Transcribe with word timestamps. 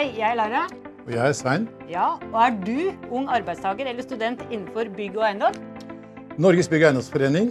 Hei, 0.00 0.14
jeg 0.16 0.30
er 0.32 0.36
Lara. 0.38 0.62
Og 1.04 1.10
jeg 1.12 1.20
er 1.20 1.34
Svein. 1.36 1.68
Ja, 1.90 2.16
og 2.32 2.36
er 2.40 2.54
du 2.64 2.78
ung 3.12 3.26
arbeidstaker 3.28 3.84
eller 3.90 4.00
student 4.00 4.40
innenfor 4.46 4.88
bygg 4.96 5.18
og 5.18 5.26
eiendom? 5.28 5.52
Norges 6.40 6.70
bygg- 6.72 6.86
og 6.86 6.88
eiendomsforening 6.88 7.50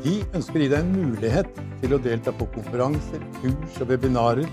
de 0.00 0.14
ønsker 0.32 0.56
å 0.56 0.62
gi 0.62 0.70
deg 0.72 0.80
en 0.80 0.94
mulighet 0.94 1.50
til 1.82 1.92
å 1.92 2.00
delta 2.00 2.32
på 2.32 2.48
konferanser, 2.56 3.20
kurs 3.42 3.76
og 3.84 3.92
webinarer 3.92 4.48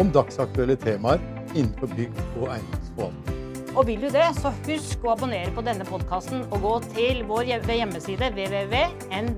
om 0.00 0.08
dagsaktuelle 0.16 0.80
temaer 0.80 1.20
innenfor 1.52 1.92
bygg- 1.92 2.24
og 2.40 2.56
eiendomsforvaltning. 2.56 3.36
Og 3.76 3.82
vil 3.92 4.00
du 4.08 4.08
det, 4.08 4.32
så 4.40 4.48
husk 4.64 5.04
å 5.04 5.12
abonnere 5.12 5.52
på 5.52 5.60
denne 5.68 5.84
podkasten 5.92 6.48
og 6.48 6.58
gå 6.64 6.74
til 6.94 7.20
vår 7.28 7.44
hjemmeside 7.52 8.32
www.nbef.no. 8.32 9.28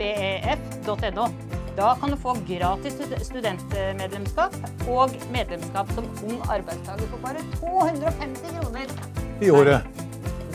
Da 1.77 1.96
kan 2.00 2.11
du 2.11 2.16
få 2.16 2.34
gratis 2.48 2.96
studentmedlemskap 3.29 4.55
og 4.91 5.14
medlemskap 5.32 5.91
som 5.95 6.09
ung 6.27 6.41
arbeidstaker 6.50 7.07
for 7.12 7.23
bare 7.25 7.45
250 7.57 8.57
kroner. 8.58 8.94
I 9.40 9.50
året. 9.50 9.86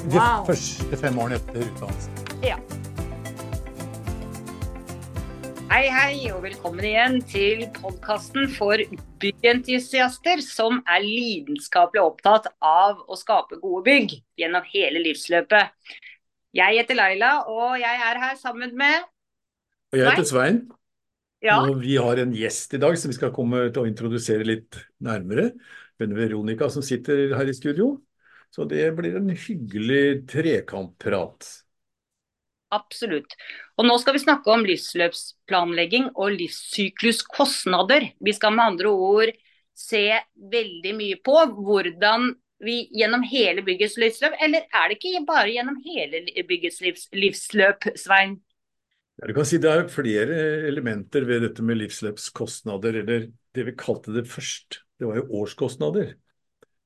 De 0.05 0.20
Wow. 0.20 0.44
første 0.45 0.98
fem 1.02 1.17
årene 1.20 1.36
etter 1.39 1.63
utdannelsen. 1.66 2.12
Ja. 2.45 2.58
Hei, 5.72 5.88
hei, 5.89 6.31
og 6.31 6.44
velkommen 6.44 6.86
igjen 6.86 7.17
til 7.25 7.66
podkasten 7.81 8.52
for 8.53 8.77
byggentusiaster 9.20 10.44
som 10.45 10.84
er 10.88 11.02
lidenskapelig 11.02 12.03
opptatt 12.03 12.52
av 12.61 13.02
å 13.09 13.17
skape 13.17 13.58
gode 13.63 13.84
bygg 13.88 14.13
gjennom 14.38 14.63
hele 14.72 15.02
livsløpet. 15.08 15.73
Jeg 16.55 16.77
heter 16.80 16.95
Laila, 16.95 17.34
og 17.50 17.80
jeg 17.81 18.00
er 18.11 18.22
her 18.22 18.36
sammen 18.39 18.75
med 18.77 19.02
Og 19.94 20.00
jeg 20.00 20.11
heter 20.11 20.23
Svein, 20.30 20.61
Ja, 21.45 21.59
og 21.62 21.81
vi 21.84 21.95
har 22.02 22.20
en 22.22 22.34
gjest 22.35 22.73
i 22.73 22.81
dag 22.81 22.98
som 22.98 23.12
vi 23.12 23.17
skal 23.17 23.34
komme 23.35 23.67
til 23.70 23.84
å 23.84 23.90
introdusere 23.90 24.48
litt 24.48 24.80
nærmere. 25.05 25.52
Hun 26.02 26.16
Veronica 26.17 26.70
som 26.73 26.84
sitter 26.84 27.36
her 27.38 27.52
i 27.52 27.55
studio. 27.55 27.94
Så 28.52 28.66
det 28.70 28.88
blir 28.98 29.17
en 29.20 29.30
hyggelig 29.30 30.25
trekantprat. 30.31 31.47
absolutt. 32.75 33.36
Og 33.78 33.88
nå 33.88 33.97
skal 34.02 34.16
vi 34.17 34.23
snakke 34.23 34.53
om 34.53 34.66
livsløpsplanlegging 34.67 36.11
og 36.14 36.36
livssykluskostnader. 36.39 38.12
Vi 38.19 38.34
skal 38.36 38.56
med 38.56 38.72
andre 38.72 38.91
ord 38.91 39.34
se 39.75 40.08
veldig 40.56 40.95
mye 40.95 41.19
på 41.25 41.36
hvordan 41.52 42.34
vi 42.66 42.86
gjennom 42.95 43.25
hele 43.28 43.66
byggets 43.67 43.97
livsløp, 44.00 44.38
eller 44.41 44.64
er 44.72 44.89
det 44.89 44.97
ikke 44.97 45.25
bare 45.28 45.52
gjennom 45.52 45.75
hele 45.84 46.23
byggets 46.47 46.80
livsløp, 47.14 47.89
Svein? 48.00 48.39
Ja, 49.16 49.30
du 49.30 49.33
kan 49.38 49.47
si 49.47 49.59
Det 49.63 49.71
er 49.71 49.88
flere 49.91 50.38
elementer 50.67 51.23
ved 51.27 51.45
dette 51.45 51.63
med 51.63 51.80
livsløpskostnader, 51.80 53.02
eller 53.03 53.30
det 53.55 53.66
vi 53.69 53.75
kalte 53.80 54.13
det 54.16 54.25
først. 54.27 54.81
Det 54.99 55.07
var 55.07 55.22
jo 55.22 55.41
årskostnader, 55.41 56.13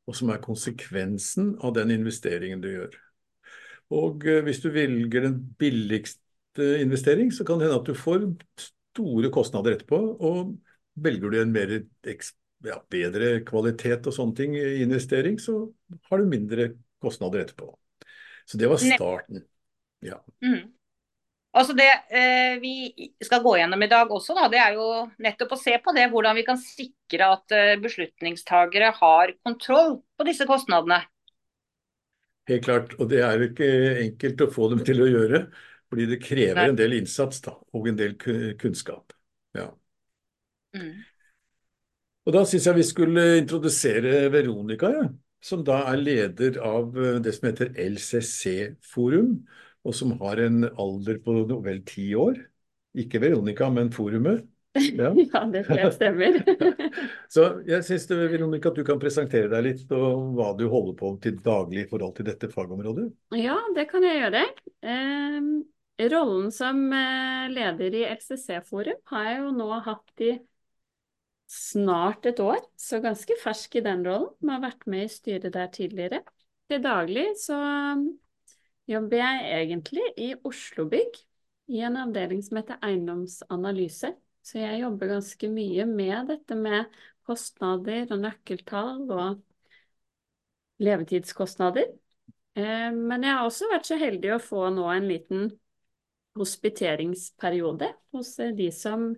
og 0.09 0.17
som 0.17 0.31
er 0.33 0.41
konsekvensen 0.43 1.55
av 1.65 1.73
den 1.77 1.93
investeringen 1.93 2.61
du 2.61 2.69
gjør. 2.71 2.97
Og 3.97 4.25
eh, 4.29 4.43
Hvis 4.45 4.61
du 4.61 4.69
velger 4.73 5.25
den 5.25 5.39
billigste 5.57 6.69
investering, 6.81 7.33
så 7.33 7.45
kan 7.45 7.59
det 7.59 7.69
hende 7.69 7.81
at 7.81 7.89
du 7.89 7.97
får 7.97 8.25
store 8.93 9.31
kostnader 9.33 9.77
etterpå. 9.77 9.99
Og 10.19 10.55
velger 10.99 11.33
du 11.33 11.41
en 11.41 11.53
mer, 11.53 11.75
ja, 12.65 12.79
bedre 12.91 13.39
kvalitet 13.47 14.09
og 14.09 14.15
sånne 14.15 14.37
ting 14.37 14.57
i 14.59 14.81
investering, 14.83 15.39
så 15.41 15.63
har 16.09 16.21
du 16.21 16.29
mindre 16.29 16.73
kostnader 17.01 17.45
etterpå. 17.45 17.71
Så 18.45 18.57
det 18.57 18.69
var 18.69 18.81
starten. 18.81 19.45
Ja. 20.05 20.19
Mm. 20.45 20.67
Altså 21.57 21.73
det 21.73 21.87
eh, 22.13 22.59
vi 22.61 22.73
skal 23.25 23.41
gå 23.41 23.55
gjennom 23.57 23.81
i 23.81 23.89
dag 23.89 24.11
også, 24.13 24.35
da, 24.37 24.45
det 24.53 24.59
er 24.61 24.75
jo 24.77 24.89
nettopp 25.23 25.55
å 25.55 25.57
se 25.57 25.73
på 25.81 25.93
det, 25.97 26.05
hvordan 26.11 26.37
vi 26.37 26.43
kan 26.45 26.59
sikre 26.61 27.31
at 27.33 27.55
eh, 27.57 27.77
beslutningstagere 27.81 28.91
har 28.99 29.33
kontroll 29.41 29.95
på 30.13 30.27
disse 30.27 30.45
kostnadene. 30.49 31.01
Helt 32.49 32.65
klart, 32.65 32.93
og 33.01 33.09
det 33.09 33.23
er 33.25 33.37
jo 33.37 33.49
ikke 33.49 33.69
enkelt 34.03 34.43
å 34.45 34.49
få 34.53 34.69
dem 34.75 34.83
til 34.85 35.01
å 35.01 35.09
gjøre, 35.09 35.41
fordi 35.89 36.05
det 36.11 36.19
krever 36.21 36.69
en 36.69 36.77
del 36.77 36.99
innsats 36.99 37.41
da, 37.45 37.55
og 37.73 37.89
en 37.89 37.97
del 37.97 38.13
kunnskap. 38.61 39.13
Ja. 39.57 39.71
Mm. 40.77 40.99
Og 42.29 42.35
Da 42.35 42.43
syns 42.45 42.67
jeg 42.69 42.77
vi 42.77 42.85
skulle 42.85 43.25
introdusere 43.39 44.29
Veronica, 44.33 44.93
ja, 44.93 45.07
som 45.41 45.63
da 45.65 45.79
er 45.89 46.01
leder 46.01 46.59
av 46.61 46.93
eh, 46.93 47.17
det 47.25 47.33
som 47.37 47.49
heter 47.49 47.73
LCC-forum, 47.73 49.33
og 49.87 49.95
som 49.95 50.13
har 50.19 50.41
en 50.43 50.63
alder 50.69 51.19
på 51.23 51.35
vel 51.65 51.83
ti 51.87 52.11
år. 52.17 52.39
Ikke 52.99 53.21
Veronica, 53.21 53.69
men 53.71 53.93
forumet. 53.93 54.45
Ja. 54.73 55.09
Ja, 55.33 55.41
det 55.49 55.63
tror 55.65 55.79
jeg 55.81 55.93
stemmer. 55.95 56.37
Så 57.33 57.45
jeg 57.67 57.85
syns 57.87 58.05
Veronica, 58.11 58.69
at 58.69 58.77
du 58.77 58.85
kan 58.87 59.01
presentere 59.01 59.49
deg 59.51 59.65
litt 59.65 59.95
og 59.95 60.35
hva 60.37 60.51
du 60.57 60.67
holder 60.69 60.95
på 60.99 61.13
til 61.23 61.39
daglig 61.43 61.85
i 61.85 61.89
forhold 61.89 62.15
til 62.19 62.29
dette 62.29 62.51
fagområdet. 62.53 63.09
Ja, 63.37 63.57
det 63.75 63.87
kan 63.91 64.05
jeg 64.05 64.21
gjøre. 64.21 64.43
Eh, 64.93 65.49
rollen 66.13 66.53
som 66.55 66.85
eh, 66.95 67.49
leder 67.51 67.97
i 67.97 68.05
LCC-forum 68.13 69.01
har 69.11 69.27
jeg 69.31 69.41
jo 69.41 69.51
nå 69.57 69.71
hatt 69.87 70.25
i 70.25 70.37
snart 71.49 72.27
et 72.29 72.39
år, 72.43 72.59
så 72.77 72.99
ganske 73.01 73.33
fersk 73.41 73.79
i 73.79 73.85
den 73.85 74.03
rollen. 74.05 74.29
Jeg 74.43 74.53
har 74.53 74.65
vært 74.67 74.85
med 74.85 75.07
i 75.07 75.13
styret 75.13 75.53
der 75.55 75.71
tidligere. 75.73 76.21
Til 76.69 76.83
daglig 76.83 77.31
så 77.41 77.57
jobber 78.89 79.21
jeg 79.21 79.51
egentlig 79.61 80.05
i 80.17 80.31
Oslo 80.47 80.87
Bygg, 80.89 81.19
i 81.69 81.83
en 81.85 81.99
avdeling 82.01 82.41
som 82.45 82.57
heter 82.57 82.79
eiendomsanalyse. 82.85 84.13
Så 84.41 84.57
jeg 84.61 84.81
jobber 84.81 85.13
ganske 85.13 85.49
mye 85.51 85.85
med 85.85 86.31
dette 86.31 86.57
med 86.57 86.99
kostnader 87.27 88.09
og 88.09 88.23
nøkkeltall 88.23 89.03
og 89.13 89.41
levetidskostnader. 90.81 91.91
Eh, 92.57 92.91
Men 92.95 93.23
jeg 93.23 93.35
har 93.35 93.45
også 93.45 93.69
vært 93.71 93.89
så 93.89 93.99
heldig 93.99 94.35
å 94.35 94.43
få 94.43 94.69
nå 94.73 94.87
en 94.93 95.09
liten 95.09 95.49
hospiteringsperiode 96.39 97.91
hos 98.15 98.37
eh, 98.39 98.55
de 98.57 98.69
som 98.73 99.11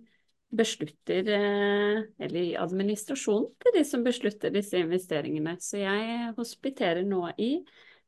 beslutter, 0.52 1.30
eh, 1.32 2.02
eller 2.20 2.42
i 2.42 2.58
administrasjonen 2.60 3.48
til 3.62 3.78
de 3.78 3.86
som 3.88 4.04
beslutter 4.04 4.52
disse 4.52 4.82
investeringene. 4.82 5.56
Så 5.64 5.80
jeg 5.80 6.34
hospiterer 6.36 7.06
nå 7.08 7.30
i 7.40 7.54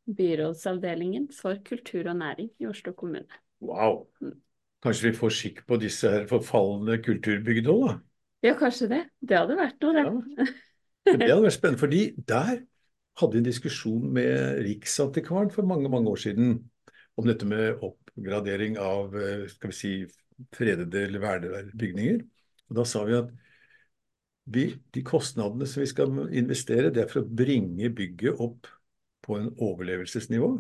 byrådsavdelingen 0.07 1.29
for 1.35 1.59
kultur 1.65 2.09
og 2.11 2.17
næring 2.19 2.49
i 2.59 2.67
Oslo 2.67 2.93
kommune. 2.97 3.39
Wow. 3.63 4.07
Kanskje 4.83 5.09
vi 5.09 5.17
får 5.17 5.35
skikk 5.37 5.63
på 5.67 5.77
disse 5.79 6.09
her 6.11 6.27
forfalne 6.27 6.99
kulturbygdene 7.03 7.73
òg, 7.73 7.87
da? 7.87 7.95
Ja, 8.43 8.57
kanskje 8.59 8.89
det. 8.91 9.01
Det 9.23 9.37
hadde 9.39 9.55
vært 9.55 9.85
noe, 9.85 9.95
det. 9.95 10.05
Ja. 10.43 10.51
Det 11.03 11.27
hadde 11.27 11.43
vært 11.43 11.55
spennende, 11.57 11.79
fordi 11.81 12.01
der 12.15 12.61
hadde 13.19 13.35
vi 13.35 13.39
en 13.41 13.47
diskusjon 13.47 14.05
med 14.15 14.61
Riksantikvaren 14.63 15.49
for 15.51 15.67
mange 15.67 15.89
mange 15.91 16.07
år 16.07 16.21
siden 16.21 16.53
om 17.19 17.27
dette 17.27 17.43
med 17.45 17.83
oppgradering 17.83 18.77
av 18.79 19.11
eh, 19.19 19.43
skal 19.51 19.73
vi 19.73 19.75
si, 19.75 19.91
fredede 20.55 21.03
eller 21.03 21.19
vernede 21.19 21.65
bygninger. 21.75 22.21
Og 22.69 22.77
Da 22.79 22.85
sa 22.87 23.03
vi 23.03 23.17
at 23.17 23.33
vi, 24.55 24.63
de 24.95 25.03
kostnadene 25.03 25.67
som 25.67 25.83
vi 25.83 25.89
skal 25.91 26.23
investere, 26.35 26.91
det 26.91 27.03
er 27.03 27.11
for 27.11 27.23
å 27.23 27.35
bringe 27.43 27.91
bygget 27.95 28.39
opp 28.43 28.71
på 29.23 29.39
en 29.39 29.49
overlevelsesnivå. 29.57 30.51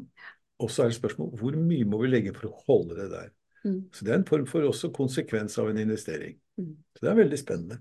Og 0.63 0.71
så 0.71 0.85
er 0.85 0.91
det 0.91 0.97
spørsmål 0.99 1.33
hvor 1.39 1.55
mye 1.59 1.87
må 1.89 1.99
vi 2.03 2.11
legge 2.11 2.33
for 2.35 2.49
å 2.49 2.57
holde 2.67 2.97
det 3.01 3.09
der. 3.11 3.29
Mm. 3.63 3.79
Så 3.95 4.05
det 4.05 4.13
er 4.13 4.19
en 4.21 4.27
form 4.27 4.45
for 4.49 4.65
også 4.67 4.91
konsekvens 4.95 5.57
av 5.61 5.69
en 5.71 5.79
investering. 5.83 6.35
Mm. 6.59 6.75
Så 6.95 7.05
det 7.05 7.11
er 7.11 7.19
veldig 7.21 7.39
spennende. 7.39 7.79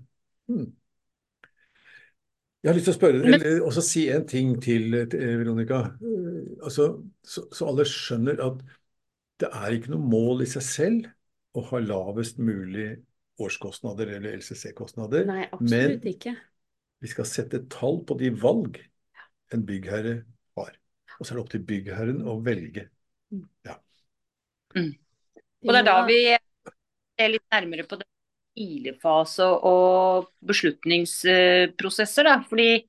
Mm. 0.51 0.69
Jeg 2.63 2.71
har 2.71 2.77
lyst 2.77 2.87
til 2.87 2.93
å 2.93 2.99
spørre, 2.99 3.19
Men- 3.19 3.33
eller 3.33 3.65
også 3.67 3.81
si 3.83 4.09
en 4.09 4.27
ting 4.27 4.53
til, 4.61 4.95
til 5.11 5.37
Veronica. 5.41 5.81
Eh, 5.99 6.29
Altså, 6.63 7.03
så, 7.27 7.41
så 7.51 7.67
alle 7.67 7.83
skjønner 7.83 8.39
at 8.39 8.61
det 9.41 9.49
er 9.51 9.73
ikke 9.75 9.91
noe 9.91 10.07
mål 10.07 10.45
i 10.45 10.47
seg 10.47 10.63
selv 10.63 11.09
å 11.57 11.63
ha 11.67 11.81
lavest 11.83 12.37
mulig 12.39 13.01
årskostnader 13.43 14.13
eller 14.15 14.37
LCC-kostnader. 14.37 15.25
Nei, 15.27 15.47
absolutt 15.51 16.05
ikke. 16.07 16.35
Vi 17.03 17.11
skal 17.11 17.27
sette 17.27 17.65
tall 17.73 17.99
på 18.07 18.15
de 18.21 18.29
valg 18.31 18.79
en 19.51 19.65
byggherre. 19.67 20.21
Og 21.19 21.25
så 21.25 21.33
er 21.33 21.37
det 21.37 21.43
opp 21.43 21.51
til 21.53 21.65
byggherren 21.67 22.23
å 22.27 22.37
velge. 22.45 22.87
Og 25.63 25.69
det 25.71 25.79
er 25.79 25.87
da 25.87 25.99
vi 26.07 26.17
ser 26.33 27.31
litt 27.31 27.45
nærmere 27.53 27.85
på 27.87 27.99
det 27.99 28.07
tidligfase 28.57 29.45
og 29.69 30.27
beslutningsprosesser. 30.45 32.27
Da. 32.27 32.39
Fordi 32.49 32.83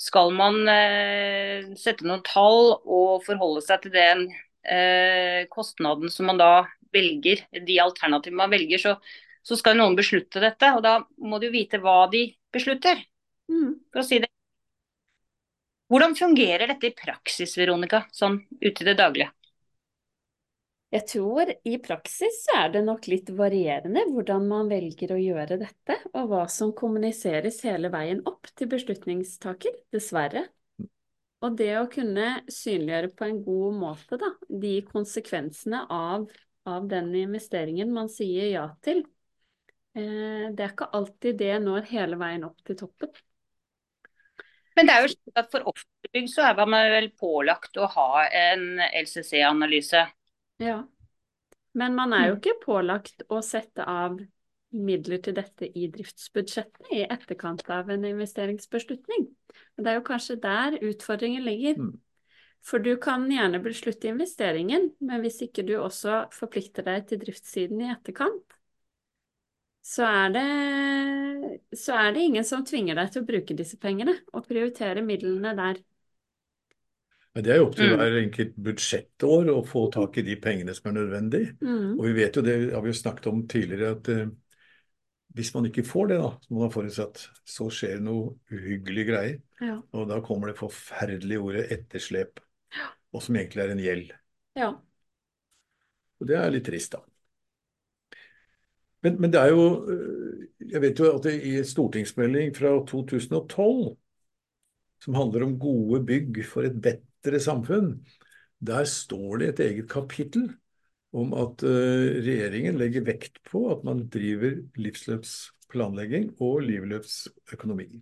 skal 0.00 0.32
man 0.36 0.58
eh, 0.68 1.68
sette 1.80 2.04
noen 2.04 2.24
tall 2.26 2.74
og 2.84 3.24
forholde 3.24 3.62
seg 3.64 3.84
til 3.84 3.94
den 3.94 4.26
eh, 4.68 5.46
kostnaden 5.52 6.12
som 6.12 6.28
man 6.32 6.40
da 6.40 6.50
velger, 6.92 7.44
de 7.52 7.78
alternativene 7.82 8.42
man 8.42 8.52
velger, 8.52 8.80
så, 8.80 8.96
så 9.44 9.56
skal 9.56 9.76
noen 9.78 9.96
beslutte 9.98 10.40
dette. 10.42 10.72
Og 10.76 10.82
da 10.84 10.98
må 11.20 11.40
du 11.42 11.48
vite 11.52 11.80
hva 11.82 12.04
de 12.12 12.28
beslutter, 12.52 13.04
Mm. 13.46 13.76
for 13.94 14.02
å 14.02 14.02
si 14.02 14.16
det. 14.18 14.26
Hvordan 15.86 16.16
fungerer 16.18 16.66
dette 16.66 16.88
i 16.88 16.94
praksis, 16.98 17.54
Veronica, 17.58 18.04
sånn 18.12 18.40
ute 18.60 18.82
i 18.82 18.86
det 18.88 18.96
daglige? 18.98 19.30
Jeg 20.94 21.06
tror 21.10 21.50
i 21.66 21.76
praksis 21.82 22.44
så 22.44 22.58
er 22.62 22.68
det 22.76 22.82
nok 22.86 23.06
litt 23.10 23.30
varierende 23.38 24.04
hvordan 24.10 24.46
man 24.48 24.70
velger 24.70 25.12
å 25.14 25.18
gjøre 25.18 25.58
dette, 25.60 25.96
og 26.14 26.30
hva 26.30 26.44
som 26.50 26.72
kommuniseres 26.78 27.58
hele 27.66 27.90
veien 27.92 28.22
opp 28.26 28.48
til 28.54 28.70
beslutningstaker, 28.70 29.74
dessverre. 29.94 30.46
Og 31.44 31.58
det 31.58 31.72
å 31.78 31.88
kunne 31.92 32.28
synliggjøre 32.50 33.12
på 33.18 33.26
en 33.26 33.42
god 33.44 33.78
måte 33.82 34.18
da, 34.22 34.32
de 34.48 34.78
konsekvensene 34.88 35.84
av, 35.92 36.30
av 36.66 36.86
den 36.90 37.12
investeringen 37.18 37.92
man 37.94 38.08
sier 38.10 38.48
ja 38.54 38.66
til, 38.82 39.04
eh, 39.98 40.48
det 40.50 40.64
er 40.64 40.72
ikke 40.72 40.90
alltid 40.96 41.42
det 41.42 41.54
når 41.66 41.90
hele 41.92 42.18
veien 42.22 42.46
opp 42.48 42.62
til 42.66 42.78
toppen. 42.86 43.12
Men 44.76 44.88
det 44.88 44.94
er 44.94 45.04
jo 45.06 45.12
slik 45.14 45.40
at 45.40 45.50
for 45.52 45.68
offentlige 45.72 46.12
bygg 46.12 46.28
så 46.32 46.46
er 46.50 46.58
man 46.68 46.90
vel 46.92 47.08
pålagt 47.16 47.78
å 47.80 47.88
ha 47.94 48.26
en 48.28 48.66
LCC-analyse. 48.84 50.02
Ja, 50.62 50.82
men 51.76 51.94
man 51.96 52.12
er 52.16 52.30
jo 52.30 52.36
Mm. 52.36 52.40
ikke 52.40 52.60
pålagt 52.64 53.22
å 53.28 53.42
sette 53.44 53.84
av 53.84 54.18
midler 54.72 55.20
til 55.22 55.34
dette 55.36 55.68
i 55.68 55.86
driftsbudsjettet 55.92 56.88
i 56.92 57.02
etterkant 57.04 57.62
av 57.70 57.90
en 57.90 58.04
investeringsbeslutning. 58.04 59.28
Det 59.76 59.86
er 59.90 59.98
jo 60.00 60.04
kanskje 60.04 60.40
der 60.40 60.78
utfordringen 60.80 61.44
ligger. 61.44 61.76
Mm. 61.76 62.00
For 62.66 62.82
du 62.82 62.96
kan 62.96 63.28
gjerne 63.30 63.60
beslutte 63.62 64.08
investeringen, 64.10 64.90
men 65.00 65.20
hvis 65.22 65.40
ikke 65.44 65.64
du 65.68 65.76
også 65.78 66.24
forplikter 66.34 66.82
deg 66.82 67.06
til 67.06 67.20
driftssiden 67.22 67.84
i 67.84 67.92
etterkant, 67.92 68.55
så 69.86 70.06
er 70.08 70.32
det, 70.34 70.46
så 71.78 71.94
er 71.94 72.14
det 72.16 72.24
ingen 72.26 72.46
som 72.46 72.64
tvinger 72.66 72.98
deg 72.98 73.12
til 73.14 73.22
å 73.22 73.28
bruke 73.28 73.54
disse 73.58 73.78
pengene 73.78 74.16
og 74.34 74.48
prioritere 74.48 75.04
midlene 75.06 75.52
der. 75.58 75.78
Men 77.36 77.44
det 77.44 77.52
er 77.52 77.60
jo 77.60 77.66
opp 77.68 77.76
til 77.76 77.90
Mm. 77.92 77.98
hver 78.00 78.14
enkelt 78.22 78.56
budsjettår 78.66 79.50
å 79.52 79.60
få 79.68 79.84
tak 79.92 80.16
i 80.18 80.22
de 80.24 80.36
pengene 80.40 80.74
som 80.74 80.88
er 80.90 80.96
nødvendig. 80.96 81.42
Mm. 81.60 81.98
Og 81.98 82.04
vi 82.08 82.12
vet 82.16 82.36
jo 82.38 82.42
det, 82.42 82.56
har 82.72 82.82
vi 82.82 82.90
jo 82.90 82.96
snakket 82.96 83.26
om 83.30 83.42
tidligere, 83.46 83.90
at 83.92 84.08
eh, 84.08 84.26
hvis 85.36 85.52
man 85.54 85.68
ikke 85.68 85.84
får 85.84 86.08
det, 86.08 86.18
da, 86.22 86.30
som 86.40 86.56
man 86.56 86.64
har 86.64 86.72
forutsatt, 86.72 87.26
så 87.44 87.68
skjer 87.68 87.98
det 87.98 88.06
noe 88.08 88.32
uhyggelige 88.50 89.10
greier. 89.10 89.36
Ja. 89.60 89.76
Og 89.92 90.08
da 90.08 90.22
kommer 90.24 90.48
det 90.48 90.56
forferdelige 90.58 91.42
ordet 91.44 91.66
etterslep, 91.76 92.40
og 93.12 93.22
som 93.22 93.36
egentlig 93.36 93.62
er 93.66 93.74
en 93.76 93.84
gjeld. 93.84 94.12
ja. 94.56 94.72
Og 96.16 96.30
det 96.30 96.36
er 96.40 96.48
litt 96.48 96.64
trist, 96.64 96.94
da. 96.96 97.02
Men, 99.06 99.20
men 99.22 99.30
det 99.30 99.38
er 99.38 99.52
jo 99.54 99.86
øh, 99.86 100.46
Jeg 100.72 100.82
vet 100.82 100.98
jo 101.00 101.12
at 101.12 101.22
det 101.28 101.36
i 101.46 101.54
stortingsmelding 101.64 102.56
fra 102.56 102.74
2012 102.88 103.94
som 105.04 105.14
handler 105.14 105.44
om 105.46 105.58
gode 105.60 106.00
bygg 106.08 106.40
for 106.48 106.66
et 106.66 106.78
bedre 106.82 107.40
samfunn, 107.40 107.90
der 108.64 108.84
står 108.88 109.42
det 109.42 109.48
et 109.48 109.60
eget 109.66 109.90
kapittel 109.90 110.48
om 111.16 111.34
at 111.36 111.62
uh, 111.62 112.06
regjeringen 112.24 112.78
legger 112.80 113.04
vekt 113.06 113.38
på 113.46 113.66
at 113.74 113.84
man 113.86 114.06
driver 114.12 114.56
livsløpsplanlegging 114.80 116.32
og 116.40 116.64
livløpsøkonomi. 116.64 118.00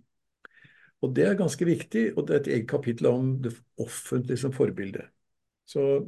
Og 1.03 1.13
det 1.15 1.27
er 1.27 1.37
ganske 1.37 1.67
viktig, 1.67 2.05
og 2.15 2.25
det 2.25 2.35
er 2.35 2.41
et 2.41 2.51
eget 2.55 2.69
kapittel 2.71 3.11
om 3.11 3.35
det 3.43 3.53
offentlige 3.77 4.41
som 4.41 4.55
forbilde. 4.55 5.03
Så 5.67 6.05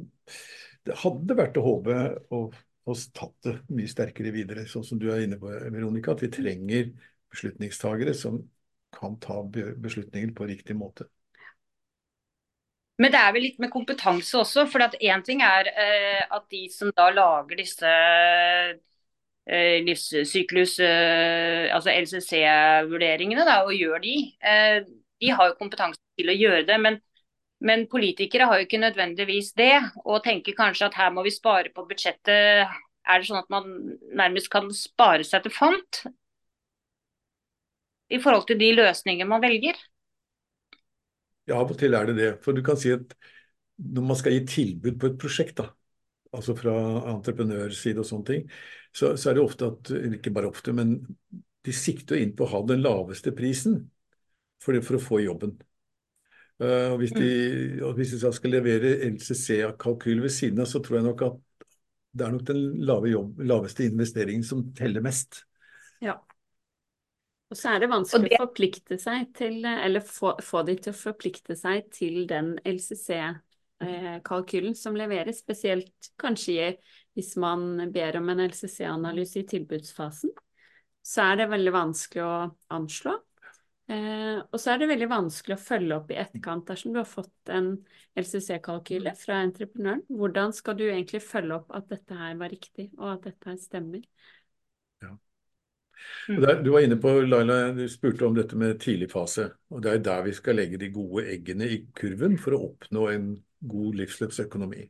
det 0.88 0.98
hadde 1.04 1.36
vært 1.38 1.60
å 1.60 1.66
håpe 1.68 2.00
å 2.34 2.42
få 2.88 2.96
tatt 3.14 3.36
det 3.46 3.54
mye 3.74 3.90
sterkere 3.90 4.32
videre, 4.34 4.66
sånn 4.68 4.86
som 4.86 5.00
du 5.00 5.08
er 5.12 5.24
inne 5.24 5.38
på, 5.40 5.52
Veronica, 5.72 6.14
at 6.14 6.24
vi 6.24 6.32
trenger 6.32 6.90
beslutningstagere 7.32 8.14
som 8.16 8.40
kan 8.94 9.18
ta 9.20 9.42
beslutninger 9.44 10.32
på 10.36 10.48
riktig 10.48 10.76
måte. 10.76 11.08
Men 12.98 13.12
det 13.14 13.18
er 13.20 13.34
vel 13.34 13.44
litt 13.46 13.60
med 13.62 13.70
kompetanse 13.70 14.40
også. 14.40 14.64
For 14.66 14.82
én 14.98 15.22
ting 15.26 15.42
er 15.46 15.70
eh, 15.70 16.22
at 16.34 16.48
de 16.50 16.64
som 16.72 16.90
da 16.96 17.10
lager 17.14 17.60
disse 17.60 17.90
eh, 19.46 19.76
livssyklus, 19.86 20.78
eh, 20.82 21.68
altså 21.74 21.94
LCC-vurderingene, 21.94 23.44
og 23.62 23.74
gjør 23.76 24.02
de, 24.02 24.16
eh, 24.42 24.80
de 25.22 25.30
har 25.30 25.52
jo 25.52 25.58
kompetanse 25.60 26.00
til 26.18 26.32
å 26.32 26.38
gjøre 26.40 26.64
det. 26.66 26.80
Men, 26.82 26.98
men 27.60 27.86
politikere 27.90 28.46
har 28.46 28.60
jo 28.60 28.66
ikke 28.68 28.80
nødvendigvis 28.82 29.52
det, 29.58 29.74
og 30.04 30.22
tenker 30.24 30.56
kanskje 30.58 30.86
at 30.88 30.98
her 30.98 31.10
må 31.14 31.24
vi 31.26 31.34
spare 31.34 31.72
på 31.74 31.86
budsjettet. 31.88 32.70
Er 33.08 33.20
det 33.20 33.28
sånn 33.28 33.40
at 33.40 33.50
man 33.50 33.96
nærmest 34.16 34.50
kan 34.52 34.68
spare 34.74 35.26
seg 35.26 35.46
til 35.46 35.54
fant? 35.54 36.02
I 38.08 38.20
forhold 38.22 38.46
til 38.48 38.60
de 38.60 38.70
løsninger 38.76 39.28
man 39.28 39.42
velger? 39.42 39.76
Ja, 41.48 41.58
av 41.58 41.72
og 41.72 41.78
til 41.80 41.96
er 41.96 42.08
det 42.08 42.16
det. 42.18 42.30
For 42.44 42.56
du 42.56 42.62
kan 42.64 42.78
si 42.80 42.92
at 42.94 43.14
når 43.78 44.06
man 44.10 44.18
skal 44.18 44.34
gi 44.36 44.46
tilbud 44.48 44.98
på 45.00 45.10
et 45.10 45.18
prosjekt, 45.20 45.58
da, 45.60 45.68
altså 46.34 46.54
fra 46.58 46.74
entreprenørside 47.14 48.02
og 48.02 48.08
sånne 48.08 48.28
ting, 48.28 48.48
så, 48.92 49.14
så 49.16 49.30
er 49.30 49.38
det 49.38 49.44
ofte 49.44 49.70
at, 49.72 49.92
ikke 50.18 50.34
bare 50.34 50.50
ofte, 50.50 50.74
men 50.76 50.98
de 51.64 51.74
sikter 51.74 52.20
inn 52.20 52.34
på 52.36 52.46
å 52.46 52.52
ha 52.52 52.62
den 52.68 52.82
laveste 52.84 53.32
prisen 53.36 53.80
for, 54.62 54.78
for 54.84 54.98
å 54.98 55.02
få 55.02 55.22
jobben. 55.24 55.56
Eh, 56.58 56.92
og 56.92 56.98
hvis 56.98 57.12
de, 57.14 57.28
og 57.86 57.92
hvis 57.94 58.10
de 58.14 58.18
da 58.24 58.30
skal 58.34 58.50
levere 58.56 58.96
LCC-kalkyl 59.06 60.22
ved 60.24 60.32
siden 60.34 60.58
av, 60.64 60.66
så 60.66 60.78
tror 60.82 60.96
jeg 60.98 61.06
nok 61.06 61.22
at 61.28 61.36
det 62.18 62.24
er 62.26 62.32
nok 62.34 62.46
den 62.48 62.62
lave 62.88 63.06
jobb, 63.12 63.30
laveste 63.46 63.84
investeringen 63.86 64.44
som 64.46 64.64
teller 64.74 65.00
mest. 65.04 65.44
Ja. 66.02 66.14
Og 67.48 67.56
så 67.56 67.68
er 67.74 67.78
det 67.84 67.90
vanskelig 67.92 68.30
det- 68.30 68.40
å 68.40 68.46
forplikte 68.46 68.98
seg 69.00 69.34
til, 69.36 69.64
eller 69.64 70.00
få, 70.04 70.34
få 70.42 70.62
de 70.66 70.74
til 70.76 70.92
å 70.92 70.96
forplikte 70.96 71.56
seg 71.56 71.90
til 71.94 72.26
den 72.26 72.58
LCC-kalkylen 72.64 74.74
som 74.76 74.94
leveres, 74.98 75.38
spesielt 75.44 76.10
kanskje 76.18 76.52
i- 76.58 76.76
hvis 77.14 77.36
man 77.36 77.92
ber 77.92 78.16
om 78.18 78.28
en 78.28 78.40
LCC-analyse 78.48 79.36
i 79.40 79.46
tilbudsfasen. 79.46 80.30
Så 81.04 81.22
er 81.22 81.36
det 81.36 81.48
veldig 81.48 81.72
vanskelig 81.72 82.22
å 82.22 82.54
anslå. 82.70 83.20
Eh, 83.88 84.40
og 84.52 84.60
så 84.60 84.74
er 84.74 84.82
det 84.82 84.90
veldig 84.90 85.06
vanskelig 85.08 85.54
å 85.56 85.62
følge 85.64 85.96
opp 85.96 86.10
i 86.12 86.18
etterkant 86.20 86.66
dersom 86.68 86.92
du 86.92 86.98
har 87.00 87.06
fått 87.08 87.52
en 87.52 87.70
LCC-kalkyle 88.20 89.14
fra 89.16 89.38
entreprenøren. 89.46 90.02
Hvordan 90.12 90.52
skal 90.52 90.76
du 90.76 90.84
egentlig 90.90 91.22
følge 91.24 91.56
opp 91.56 91.72
at 91.76 91.88
dette 91.88 92.18
her 92.18 92.34
var 92.36 92.52
riktig, 92.52 92.90
og 92.98 93.14
at 93.14 93.30
dette 93.30 93.48
her 93.48 93.56
stemmer? 93.62 94.02
Ja. 95.00 95.14
der, 96.28 96.60
du 96.60 96.68
var 96.74 96.84
inne 96.84 96.98
på, 97.00 97.14
Laila, 97.24 97.56
du 97.72 97.86
spurte 97.88 98.28
om 98.28 98.36
dette 98.36 98.58
med 98.60 98.76
tidlig 98.84 99.08
fase. 99.14 99.48
og 99.72 99.80
Det 99.86 99.94
er 99.94 100.04
der 100.10 100.28
vi 100.28 100.36
skal 100.36 100.60
legge 100.60 100.82
de 100.84 100.92
gode 100.92 101.24
eggene 101.32 101.70
i 101.72 101.80
kurven 101.96 102.36
for 102.36 102.58
å 102.58 102.60
oppnå 102.68 103.06
en 103.14 103.32
god 103.72 103.98
livsløpsøkonomi. 104.02 104.84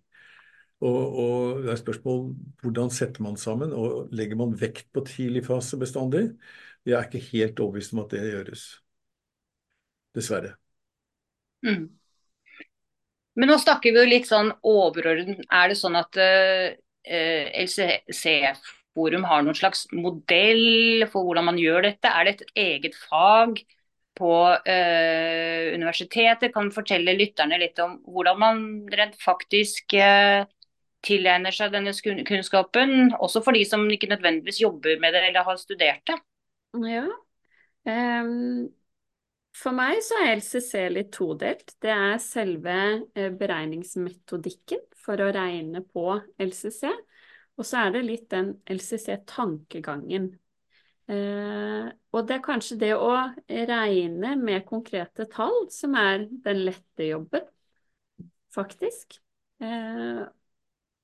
Og, 0.82 0.98
og 1.22 1.62
det 1.62 1.70
er 1.70 1.80
spørsmål 1.84 2.20
hvordan 2.62 2.90
setter 2.94 3.22
man 3.22 3.38
sammen, 3.38 3.70
og 3.70 4.10
legger 4.10 4.42
man 4.42 4.58
vekt 4.58 4.90
på 4.90 5.06
tidlig 5.06 5.46
fase 5.46 5.78
bestandig? 5.78 6.32
Jeg 6.86 6.98
er 6.98 7.06
ikke 7.06 7.24
helt 7.30 7.62
overbevist 7.62 7.94
om 7.94 8.02
at 8.02 8.14
det 8.14 8.26
gjøres. 8.26 8.68
Dessverre. 10.18 10.56
Mm. 11.66 11.86
Men 13.38 13.52
nå 13.52 13.58
snakker 13.62 13.94
vi 13.94 14.02
jo 14.02 14.10
litt 14.10 14.28
sånn 14.28 14.50
overordnet. 14.66 15.44
Er 15.54 15.70
det 15.70 15.78
sånn 15.78 15.98
at 15.98 16.18
uh, 16.18 16.74
LCC-forum 17.62 19.26
har 19.30 19.44
noen 19.46 19.58
slags 19.58 19.86
modell 19.94 21.06
for 21.12 21.26
hvordan 21.26 21.46
man 21.52 21.60
gjør 21.62 21.86
dette? 21.86 22.10
Er 22.10 22.26
det 22.26 22.34
et 22.34 22.62
eget 22.64 22.98
fag 22.98 23.62
på 24.18 24.32
uh, 24.50 25.64
universitetet? 25.78 26.50
Kan 26.54 26.74
fortelle 26.74 27.14
lytterne 27.18 27.60
litt 27.62 27.78
om 27.84 28.00
hvordan 28.10 28.42
man 28.42 28.64
rent 28.90 29.14
faktisk 29.22 29.94
uh, 30.02 30.42
tilegner 31.06 31.54
seg 31.54 31.70
denne 31.76 31.94
kunnskapen? 32.26 33.14
Også 33.22 33.44
for 33.46 33.54
de 33.54 33.62
som 33.70 33.86
ikke 33.86 34.10
nødvendigvis 34.10 34.64
jobber 34.64 34.98
med 34.98 35.14
det 35.14 35.28
eller 35.30 35.46
har 35.46 35.62
studert 35.62 36.02
det. 36.10 36.18
Ja. 36.90 37.06
Ehm, 37.88 38.68
for 39.58 39.74
meg 39.76 40.00
så 40.06 40.20
er 40.22 40.36
LCC 40.38 40.88
litt 40.92 41.10
todelt. 41.14 41.74
Det 41.82 41.90
er 41.92 42.18
selve 42.22 42.76
eh, 43.14 43.30
beregningsmetodikken 43.34 44.84
for 44.98 45.20
å 45.22 45.30
regne 45.34 45.82
på 45.82 46.04
LCC, 46.38 46.90
og 47.58 47.66
så 47.66 47.84
er 47.84 47.96
det 47.96 48.04
litt 48.06 48.28
den 48.30 48.52
LCC-tankegangen. 48.70 50.30
Eh, 51.08 51.86
og 52.12 52.26
det 52.28 52.36
er 52.36 52.44
kanskje 52.44 52.78
det 52.82 52.92
å 52.94 53.12
regne 53.48 54.34
med 54.40 54.66
konkrete 54.68 55.24
tall 55.32 55.64
som 55.72 55.96
er 55.98 56.26
den 56.44 56.64
lette 56.66 57.08
jobben, 57.08 57.46
faktisk. 58.54 59.18
Eh, 59.64 60.26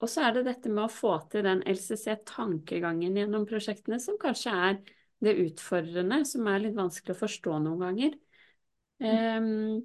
og 0.05 0.11
så 0.11 0.27
er 0.27 0.37
det 0.37 0.45
dette 0.51 0.69
med 0.69 0.85
å 0.85 0.93
få 0.93 1.15
til 1.33 1.47
den 1.47 1.63
LCC-tankegangen 1.65 3.17
gjennom 3.17 3.47
prosjektene 3.49 3.97
som 4.03 4.21
kanskje 4.21 4.53
er 4.69 4.79
det 5.25 5.39
utfordrende, 5.41 6.21
som 6.29 6.47
er 6.51 6.61
litt 6.67 6.77
vanskelig 6.77 7.15
å 7.15 7.23
forstå 7.23 7.59
noen 7.65 7.85
ganger. 7.87 8.19
Ehm, 9.05 9.83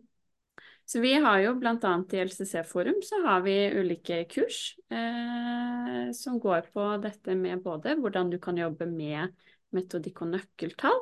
så 0.90 1.00
vi 1.00 1.14
har 1.14 1.40
jo 1.44 1.52
annet 1.62 2.14
i 2.14 2.22
LCC-forum 2.24 3.02
så 3.06 3.22
har 3.22 3.44
vi 3.46 3.54
ulike 3.78 4.24
kurs 4.32 4.76
eh, 4.90 6.10
som 6.18 6.40
går 6.42 6.72
på 6.74 6.86
dette 7.04 7.36
med 7.38 7.62
både 7.62 7.94
hvordan 8.00 8.32
du 8.32 8.40
kan 8.42 8.58
jobbe 8.58 8.88
med 8.90 9.36
metodikk 9.76 10.24
og 10.26 10.32
nøkkeltall, 10.34 10.98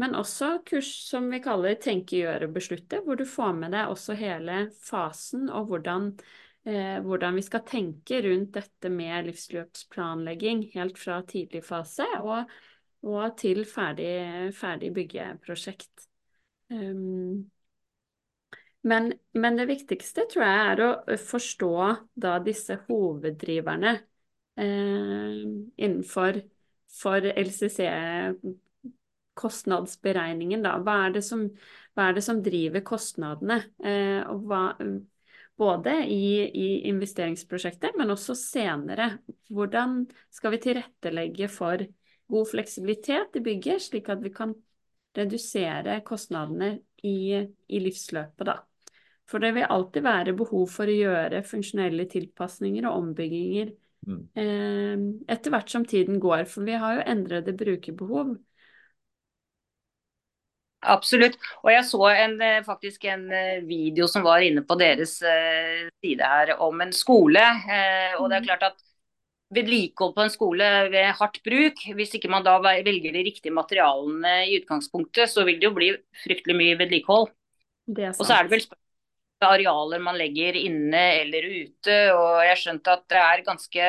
men 0.00 0.16
også 0.16 0.62
kurs 0.64 0.88
som 1.10 1.28
vi 1.28 1.42
kaller 1.44 1.76
tenke, 1.76 2.22
gjøre, 2.22 2.48
beslutte, 2.48 3.02
hvor 3.04 3.20
du 3.20 3.26
får 3.28 3.52
med 3.58 3.76
deg 3.76 3.92
også 3.92 4.16
hele 4.16 4.62
fasen 4.80 5.50
og 5.52 5.68
hvordan, 5.68 6.14
eh, 6.64 6.96
hvordan 7.04 7.36
vi 7.36 7.44
skal 7.44 7.66
tenke 7.68 8.22
rundt 8.24 8.54
dette 8.56 8.88
med 8.94 9.28
livsløpsplanlegging 9.28 10.70
helt 10.78 10.96
fra 10.96 11.20
tidlig 11.28 11.60
fase 11.68 12.08
og, 12.22 12.48
og 13.04 13.36
til 13.36 13.66
ferdig, 13.68 14.54
ferdig 14.56 14.94
byggeprosjekt. 14.96 16.08
Um, 16.70 17.50
Men, 18.82 19.12
men, 19.36 19.58
det 19.58 19.66
viktigste 19.68 20.24
tror 20.30 20.46
jeg 20.46 20.60
er 20.70 20.80
å 20.80 21.16
forstå 21.20 21.74
da 22.16 22.38
disse 22.40 22.78
hoveddriverne 22.86 23.92
eh, 24.56 25.42
innenfor 25.76 26.40
for 26.90 27.28
LCC 27.28 27.84
kostnadsberegningen, 29.40 30.64
da. 30.64 30.78
Hva 30.84 30.96
er 31.06 31.20
som, 31.24 31.44
er 32.00 32.16
det 32.16 32.24
som 32.24 32.40
driver 32.44 32.84
kostnadene? 32.84 33.60
Eh, 33.84 34.24
og 34.32 34.48
hva, 34.48 34.62
både 35.60 35.98
i, 36.08 36.40
i, 36.48 36.68
investeringsprosjektet, 36.90 37.96
men 38.00 38.16
også 38.16 38.36
senere. 38.38 39.12
Hvordan 39.52 40.02
skal 40.32 40.56
vi 40.56 40.64
tilrettelegge 40.64 41.50
for 41.52 41.84
god 42.30 42.50
fleksibilitet 42.52 43.36
i 43.36 43.44
bygget, 43.44 43.90
slik 43.90 44.08
at 44.12 44.24
vi 44.24 44.32
kan 44.32 44.56
redusere 45.16 46.00
kostnadene 46.06 46.74
i, 47.06 47.40
i 47.40 47.80
livsløpet, 47.82 48.46
da. 48.46 48.58
For 49.30 49.42
det 49.42 49.52
vil 49.54 49.68
alltid 49.70 50.02
være 50.02 50.34
behov 50.38 50.66
for 50.72 50.90
å 50.90 50.96
gjøre 50.96 51.44
funksjonelle 51.46 52.06
tilpasninger 52.10 52.86
og 52.88 52.96
ombygginger 52.98 53.70
mm. 54.08 54.22
eh, 54.42 55.02
etter 55.30 55.54
hvert 55.54 55.70
som 55.70 55.86
tiden 55.86 56.18
går, 56.22 56.46
for 56.50 56.66
vi 56.66 56.78
har 56.82 56.98
jo 56.98 57.08
endrede 57.12 57.54
brukerbehov. 57.54 58.34
Absolutt. 60.90 61.36
Og 61.60 61.70
jeg 61.74 61.84
så 61.84 62.06
en, 62.08 62.36
eh, 62.42 62.62
faktisk 62.66 63.04
en 63.12 63.26
eh, 63.36 63.62
video 63.68 64.08
som 64.10 64.24
var 64.24 64.42
inne 64.42 64.64
på 64.66 64.78
deres 64.80 65.18
uh, 65.22 65.90
side 66.00 66.24
her 66.24 66.54
om 66.64 66.80
en 66.80 66.94
skole. 66.96 67.42
Og 68.18 68.30
det 68.30 68.38
er 68.38 68.46
mm. 68.46 68.48
klart 68.48 68.64
at 68.72 68.80
vedlikehold 69.54 70.14
på 70.16 70.24
en 70.24 70.32
skole 70.32 70.66
ved 70.92 71.10
hardt 71.18 71.40
bruk, 71.46 71.82
hvis 71.96 72.14
ikke 72.18 72.30
man 72.30 72.44
da 72.46 72.56
velger 72.62 73.12
de 73.14 73.24
riktige 73.26 73.54
materialene 73.54 74.34
i 74.46 74.58
utgangspunktet, 74.60 75.30
så 75.32 75.44
vil 75.48 75.58
det 75.60 75.66
jo 75.68 75.74
bli 75.76 75.88
fryktelig 76.24 76.56
mye 76.58 76.78
vedlikehold. 76.80 77.28
Og 78.20 78.26
så 78.26 78.36
er 78.36 78.46
det 78.46 78.54
vel 78.54 78.64
spørsmål 78.66 78.86
arealer 79.40 80.02
man 80.04 80.18
legger 80.20 80.52
inne 80.58 81.02
eller 81.22 81.42
ute. 81.48 81.94
Og 82.12 82.42
jeg 82.44 82.50
har 82.52 82.60
skjønt 82.60 82.90
at 82.92 83.02
det 83.10 83.20
er 83.20 83.46
ganske 83.46 83.84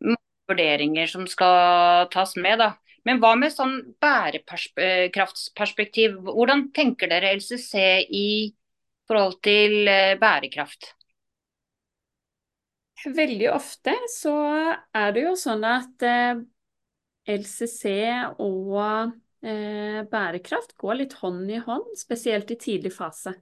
mange 0.00 0.22
vurderinger 0.50 1.06
som 1.10 1.26
skal 1.30 2.06
tas 2.12 2.36
med. 2.38 2.58
da. 2.62 2.68
Men 3.06 3.20
hva 3.22 3.32
med 3.38 3.52
sånn 3.54 3.76
bærekraftsperspektiv? 4.02 6.10
Hvordan 6.26 6.60
tenker 6.74 7.06
dere 7.10 7.34
LCC 7.36 7.72
i 8.10 8.28
forhold 9.06 9.36
til 9.46 9.86
eh, 9.90 10.18
bærekraft? 10.18 10.96
Veldig 13.06 13.50
ofte 13.52 13.94
så 14.10 14.34
er 14.96 15.12
det 15.14 15.26
jo 15.28 15.34
sånn 15.38 15.62
at 15.68 16.04
eh, 16.06 16.40
LCC 17.36 17.92
og 18.42 19.12
eh, 19.46 20.00
bærekraft 20.10 20.74
går 20.80 21.00
litt 21.02 21.14
hånd 21.20 21.50
i 21.54 21.60
hånd, 21.62 21.92
spesielt 21.98 22.50
i 22.50 22.58
tidlig 22.58 22.92
fase. 22.96 23.36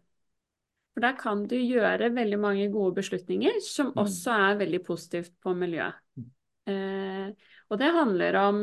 For 0.95 1.03
der 1.03 1.17
kan 1.19 1.47
du 1.51 1.57
gjøre 1.57 2.13
veldig 2.15 2.39
mange 2.39 2.69
gode 2.71 3.01
beslutninger 3.01 3.57
som 3.65 3.91
mm. 3.95 3.99
også 4.05 4.37
er 4.51 4.61
veldig 4.61 4.83
positivt 4.87 5.35
på 5.43 5.57
miljøet. 5.59 5.97
Mm. 6.21 6.29
Eh, 6.71 7.51
og 7.73 7.81
det 7.81 7.95
handler 7.97 8.37
om 8.39 8.61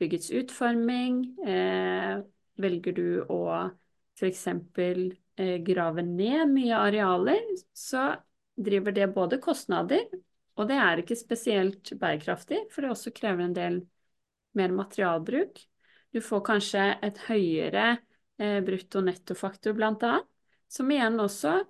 byggets 0.00 0.28
utforming. 0.36 1.16
Velger 2.60 2.94
du 2.94 3.06
å 3.32 3.40
f.eks. 4.20 4.46
Eh, 5.40 5.56
grave 5.64 6.04
ned 6.04 6.50
mye 6.52 6.76
arealer, 6.76 7.46
så 7.72 8.10
driver 8.60 8.94
det 8.94 9.08
både 9.14 9.40
kostnader, 9.42 10.04
og 10.60 10.68
det 10.68 10.76
er 10.76 11.02
ikke 11.02 11.16
spesielt 11.16 11.92
bærekraftig, 12.00 12.66
for 12.72 12.84
det 12.84 12.92
også 12.92 13.12
krever 13.16 13.46
en 13.46 13.56
del 13.56 13.80
mer 14.58 14.74
materialbruk. 14.74 15.60
Du 16.10 16.20
får 16.24 16.42
kanskje 16.46 16.86
et 17.06 17.20
høyere 17.28 17.86
eh, 18.40 18.58
brutto-nettofaktor, 18.66 19.76
annet, 19.86 20.26
som 20.70 20.90
igjen 20.90 21.18
også 21.22 21.60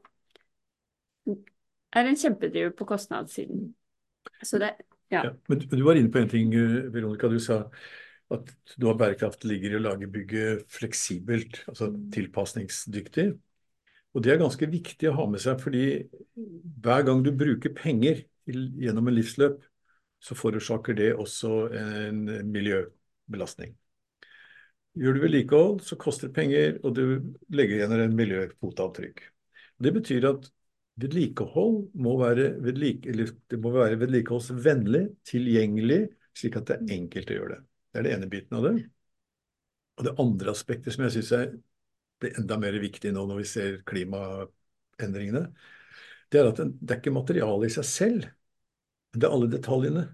er 1.91 2.09
en 2.09 2.19
kjempedriver 2.19 2.73
på 2.77 2.87
kostnadssiden. 2.89 3.71
Så 4.43 4.61
det, 4.63 4.75
ja. 5.13 5.25
ja. 5.27 5.35
Men 5.51 5.63
du 5.67 5.83
var 5.85 5.99
inne 5.99 6.13
på 6.13 6.23
en 6.23 6.33
ting, 6.33 6.55
eh, 6.57 6.89
Veronica. 6.93 7.29
Du 7.29 7.41
sa 7.43 7.63
at 8.31 8.51
noe 8.79 8.95
av 8.95 9.01
bærekraft 9.01 9.45
ligger 9.49 9.75
i 9.75 9.79
å 9.81 9.85
lage 9.85 10.09
bygget 10.11 10.67
fleksibelt, 10.71 11.65
altså 11.71 11.91
mm. 11.91 12.03
tilpasningsdyktig. 12.15 13.27
Og 14.15 14.25
det 14.25 14.33
er 14.33 14.41
ganske 14.43 14.67
viktig 14.67 15.11
å 15.11 15.17
ha 15.21 15.27
med 15.31 15.43
seg, 15.43 15.61
fordi 15.63 15.85
hver 16.83 17.05
gang 17.07 17.23
du 17.23 17.31
bruker 17.37 17.75
penger 17.77 18.25
gjennom 18.51 19.11
en 19.11 19.15
livsløp, 19.15 19.61
så 20.21 20.37
forårsaker 20.37 20.97
det 20.99 21.13
også 21.15 21.53
en 21.79 22.25
miljøbelastning. 22.51 23.77
Gjør 24.99 25.17
du 25.17 25.21
vedlikehold, 25.23 25.77
så 25.87 25.97
koster 26.01 26.29
det 26.29 26.37
penger, 26.37 26.73
og 26.83 26.97
du 26.99 27.05
legger 27.55 27.79
igjen 27.79 27.95
en 27.95 28.17
miljøfotavtrykk. 28.19 29.23
Det 29.81 29.93
betyr 29.95 30.27
at 30.33 30.49
vedlikehold 31.01 31.79
må 32.03 32.17
være, 32.21 32.51
vedlike, 32.61 33.15
det 33.15 33.61
må 33.63 33.73
være 33.79 34.01
vedlikeholdsvennlig, 34.03 35.05
tilgjengelig, 35.31 36.01
slik 36.37 36.59
at 36.59 36.67
det 36.69 36.81
er 36.81 36.97
enkelt 36.99 37.31
å 37.31 37.39
gjøre 37.39 37.55
det. 37.55 37.61
Det 37.91 38.01
er 38.01 38.07
det 38.07 38.17
ene 38.17 38.31
biten 38.35 38.59
av 38.59 38.67
det. 38.67 38.75
Og 40.01 40.07
det 40.07 40.17
andre 40.23 40.53
aspektet 40.53 40.95
som 40.95 41.07
jeg 41.07 41.17
syns 41.21 41.33
blir 42.21 42.39
enda 42.41 42.59
mer 42.61 42.79
viktig 42.83 43.13
nå 43.15 43.25
når 43.29 43.43
vi 43.43 43.49
ser 43.49 43.79
klimaendringene, 43.89 45.47
det 46.31 46.41
er 46.41 46.51
at 46.53 46.63
det 46.63 46.95
er 46.95 47.01
ikke 47.01 47.15
materialet 47.15 47.71
i 47.71 47.75
seg 47.75 47.89
selv, 47.89 48.27
det 49.17 49.27
er 49.27 49.35
alle 49.35 49.51
detaljene. 49.51 50.05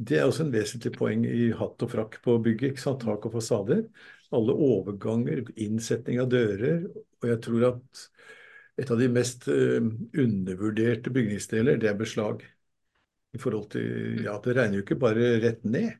Det 0.00 0.16
er 0.16 0.28
også 0.28 0.46
en 0.46 0.52
vesentlig 0.54 0.92
poeng 0.96 1.24
i 1.28 1.50
hatt 1.56 1.82
og 1.84 1.92
frakk 1.92 2.18
på 2.24 2.38
bygget. 2.44 2.72
ikke 2.72 2.82
sant? 2.82 3.02
Tak 3.04 3.26
og 3.28 3.34
fasader. 3.34 3.82
Alle 4.32 4.54
overganger, 4.68 5.42
innsetning 5.60 6.20
av 6.22 6.30
dører. 6.32 6.86
Og 7.20 7.26
jeg 7.28 7.40
tror 7.44 7.66
at 7.68 8.04
et 8.80 8.92
av 8.92 9.00
de 9.00 9.08
mest 9.12 9.44
uh, 9.52 9.80
undervurderte 10.24 11.12
bygningsdeler, 11.12 11.80
det 11.80 11.90
er 11.90 11.98
beslag. 12.00 12.44
I 13.36 13.40
forhold 13.40 13.68
til, 13.74 14.22
ja, 14.24 14.38
Det 14.42 14.56
regner 14.56 14.80
jo 14.80 14.84
ikke 14.86 15.00
bare 15.00 15.34
rett 15.44 15.64
ned. 15.68 15.92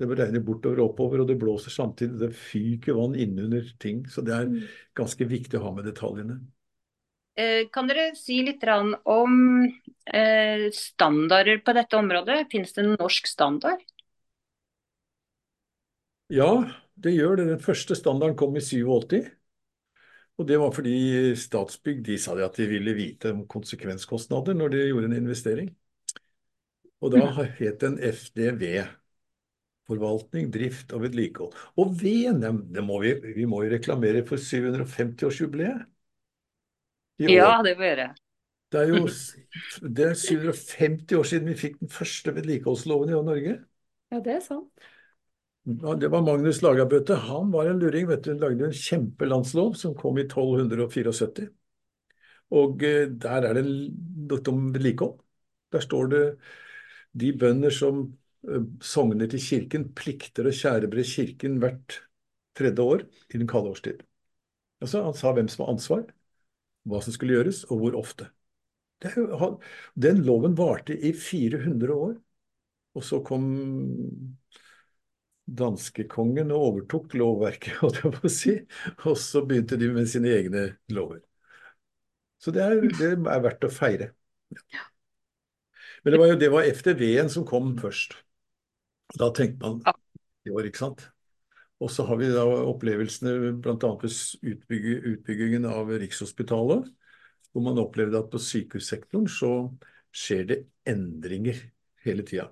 Det 0.00 0.08
regner 0.16 0.40
bortover 0.40 0.80
og 0.80 0.94
oppover, 0.94 1.20
og 1.20 1.28
det 1.28 1.36
blåser 1.40 1.74
samtidig. 1.74 2.16
Det 2.22 2.30
fyker 2.32 2.96
vann 2.96 3.18
innunder 3.20 3.66
ting. 3.82 4.06
Så 4.08 4.24
det 4.24 4.32
er 4.32 4.48
mm. 4.48 4.62
ganske 4.96 5.26
viktig 5.28 5.58
å 5.58 5.66
ha 5.66 5.72
med 5.76 5.84
detaljene. 5.90 6.38
Eh, 7.36 7.66
kan 7.72 7.88
dere 7.88 8.10
si 8.18 8.40
litt 8.46 8.64
om 9.04 9.34
eh, 9.60 10.66
standarder 10.74 11.60
på 11.64 11.74
dette 11.76 11.98
området? 12.00 12.46
Finnes 12.52 12.72
det 12.76 12.84
en 12.84 12.96
norsk 12.96 13.28
standard? 13.28 13.84
Ja, 16.32 16.48
det 16.94 17.12
gjør 17.12 17.36
det. 17.36 17.50
Den 17.52 17.62
første 17.62 17.96
standarden 17.98 18.38
kom 18.40 18.56
i 18.56 18.64
87. 18.64 19.28
Og 20.40 20.48
det 20.48 20.56
var 20.62 20.72
fordi 20.72 20.96
Statsbygg 21.36 22.00
de 22.06 22.16
sa 22.16 22.32
at 22.40 22.56
de 22.56 22.68
ville 22.70 22.96
vite 22.96 23.34
om 23.34 23.44
konsekvenskostnader 23.50 24.56
når 24.56 24.72
de 24.72 24.86
gjorde 24.88 25.10
en 25.10 25.18
investering. 25.18 25.68
Og 27.04 27.12
da 27.12 27.26
mm. 27.26 27.40
het 27.58 27.80
den 27.84 27.98
FDV. 28.00 28.64
Forvaltning, 29.90 30.50
drift 30.54 30.94
og 30.94 31.04
vedlikehold. 31.04 31.54
Og 31.82 31.94
V-nemndene 31.98 32.84
må 32.86 33.00
vi, 33.02 33.14
vi 33.34 33.46
må 33.50 33.64
jo 33.64 33.72
reklamere 33.74 34.22
for 34.26 34.40
750-årsjubileet. 34.40 35.86
Ja, 37.26 37.58
det 37.66 37.74
må 37.76 37.82
vi 37.82 37.90
gjøre. 37.90 38.10
Det 38.70 38.80
er 38.80 38.92
jo 38.92 39.02
det 39.98 40.04
er 40.06 40.14
750 40.14 41.18
år 41.18 41.26
siden 41.26 41.50
vi 41.50 41.58
fikk 41.58 41.80
den 41.80 41.90
første 41.90 42.34
vedlikeholdsloven 42.36 43.10
i 43.10 43.18
Norge. 43.18 43.56
Ja, 44.12 44.20
det 44.22 44.36
er 44.38 44.44
sant. 44.44 44.90
Det 46.00 46.08
var 46.10 46.22
Magnus 46.24 46.62
Lagabøte. 46.62 47.18
Han 47.26 47.50
var 47.52 47.68
en 47.68 47.78
luring. 47.82 48.06
vet 48.08 48.24
du, 48.24 48.30
Hun 48.32 48.40
lagde 48.40 48.70
en 48.70 48.76
kjempelandslov 48.76 49.74
som 49.74 49.94
kom 49.94 50.18
i 50.18 50.24
1274. 50.24 51.50
Og 52.50 52.82
eh, 52.82 53.10
der 53.10 53.46
er 53.50 53.58
det 53.58 53.66
noe 53.66 54.40
om 54.50 54.70
vedlikehold. 54.74 55.18
Der 55.70 55.84
står 55.84 56.06
det 56.10 56.22
de 57.20 57.32
bønder 57.38 57.70
som 57.74 58.06
sogner 58.84 59.28
til 59.30 59.42
kirken, 59.42 59.90
plikter 59.96 60.48
å 60.48 60.54
skjærebre 60.54 61.04
kirken 61.06 61.58
hvert 61.62 62.00
tredje 62.56 62.84
år 62.84 63.04
i 63.30 63.40
den 63.40 63.48
kalde 63.50 63.74
årstid. 63.74 64.02
Altså, 64.80 65.04
han 65.04 65.16
sa 65.16 65.32
hvem 65.36 65.48
som 65.52 65.66
har 65.66 65.74
ansvar, 65.74 66.04
hva 66.88 67.00
som 67.04 67.14
skulle 67.14 67.36
gjøres, 67.36 67.64
og 67.68 67.82
hvor 67.82 67.98
ofte. 68.00 68.30
Jo, 69.04 69.54
den 69.96 70.22
loven 70.26 70.56
varte 70.58 70.96
i 70.96 71.12
400 71.16 71.94
år. 71.94 72.16
Og 72.98 73.04
så 73.06 73.20
kom 73.22 73.44
danskekongen 75.60 76.50
og 76.54 76.66
overtok 76.66 77.14
lovverket, 77.18 77.76
holdt 77.82 78.02
jeg 78.02 78.14
på 78.16 78.24
å 78.26 78.32
si. 78.34 78.54
Og 79.08 79.18
så 79.20 79.44
begynte 79.46 79.78
de 79.80 79.90
med 79.94 80.08
sine 80.10 80.32
egne 80.36 80.66
lover. 80.92 81.22
Så 82.40 82.52
det 82.56 82.64
er, 82.64 82.80
det 82.96 83.12
er 83.14 83.44
verdt 83.44 83.68
å 83.68 83.72
feire. 83.72 84.12
Ja. 84.72 84.86
Men 86.02 86.14
det 86.14 86.20
var 86.20 86.30
jo 86.30 86.38
det 86.40 86.50
var 86.52 86.68
FDV-en 86.68 87.28
som 87.32 87.44
kom 87.48 87.74
først. 87.80 88.16
Da 89.18 89.30
tenkte 89.34 89.66
man 89.66 89.80
i 90.46 90.52
år, 90.54 90.68
ikke 90.68 90.84
sant. 90.84 91.08
Og 91.80 91.90
så 91.90 92.04
har 92.04 92.18
vi 92.20 92.28
da 92.28 92.44
opplevelsene 92.44 93.54
bl.a. 93.62 93.74
ved 94.02 94.16
utbygging, 94.52 95.04
utbyggingen 95.14 95.66
av 95.68 95.88
Rikshospitalet, 95.88 96.90
hvor 97.50 97.64
man 97.64 97.80
opplevde 97.80 98.20
at 98.20 98.30
på 98.32 98.40
sykehussektoren 98.42 99.28
så 99.32 99.52
skjer 100.14 100.44
det 100.50 100.58
endringer 100.88 101.58
hele 102.04 102.26
tida. 102.26 102.50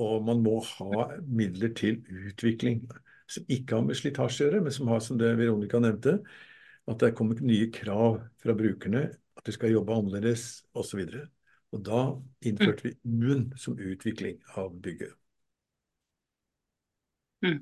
Og 0.00 0.24
man 0.24 0.42
må 0.44 0.58
ha 0.76 1.10
midler 1.26 1.74
til 1.76 2.02
utvikling. 2.30 2.86
som 3.26 3.42
ikke 3.50 3.74
har 3.74 3.82
med 3.82 3.96
slitasje 3.98 4.44
å 4.44 4.46
gjøre, 4.46 4.60
men 4.62 4.70
som 4.70 4.86
har, 4.86 5.00
som 5.02 5.16
det 5.18 5.32
Veronica 5.34 5.80
nevnte, 5.82 6.20
at 6.86 7.00
det 7.00 7.08
er 7.08 7.16
kommet 7.18 7.40
nye 7.42 7.72
krav 7.74 8.20
fra 8.38 8.54
brukerne, 8.54 9.00
at 9.10 9.48
de 9.48 9.54
skal 9.56 9.72
jobbe 9.72 9.96
annerledes 9.98 10.62
osv. 10.78 11.02
Og, 11.02 11.24
og 11.74 11.82
da 11.88 12.02
innførte 12.46 12.86
vi 12.86 12.94
UNN 13.02 13.48
som 13.58 13.74
utvikling 13.74 14.38
av 14.54 14.70
bygget. 14.78 15.10
Mm. 17.44 17.60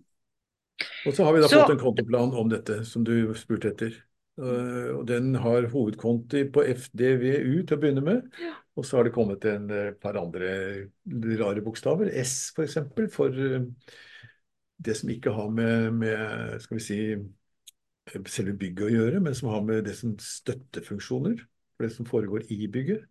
Og 1.07 1.15
så 1.15 1.25
har 1.25 1.35
vi 1.35 1.41
da 1.41 1.49
Så- 1.49 1.61
fått 1.63 1.71
en 1.75 1.79
kontoplan 1.83 2.35
om 2.35 2.49
dette, 2.49 2.85
som 2.85 3.05
du 3.05 3.35
spurte 3.35 3.71
etter. 3.73 3.95
Uh, 4.37 4.99
og 4.99 5.07
den 5.07 5.35
har 5.39 5.69
hovedkonti 5.71 6.51
på 6.51 6.65
FDVU 6.67 7.63
til 7.63 7.77
å 7.77 7.81
begynne 7.81 8.03
med. 8.03 8.33
Og 8.77 8.85
så 8.85 8.97
har 8.99 9.05
det 9.07 9.13
kommet 9.15 9.45
en 9.47 9.71
eh, 9.71 9.93
par 10.03 10.17
andre 10.19 10.89
rare 11.39 11.63
bokstaver. 11.63 12.09
S 12.11 12.51
for 12.57 12.65
eksempel, 12.65 13.07
for 13.09 13.31
eh, 13.31 13.63
det 14.83 14.97
som 14.99 15.13
ikke 15.15 15.31
har 15.31 15.53
med, 15.55 15.93
med 15.95 16.61
skal 16.65 16.81
vi 16.81 16.83
si, 16.83 16.99
selve 18.27 18.57
bygget 18.59 18.89
å 18.89 18.91
gjøre, 18.91 19.21
men 19.23 19.37
som 19.39 19.53
har 19.53 19.63
med 19.63 19.85
det 19.87 19.95
som 19.95 20.17
støttefunksjoner 20.19 21.39
for 21.39 21.87
det 21.87 21.93
som 21.95 22.09
foregår 22.09 22.51
i 22.51 22.67
bygget. 22.67 23.07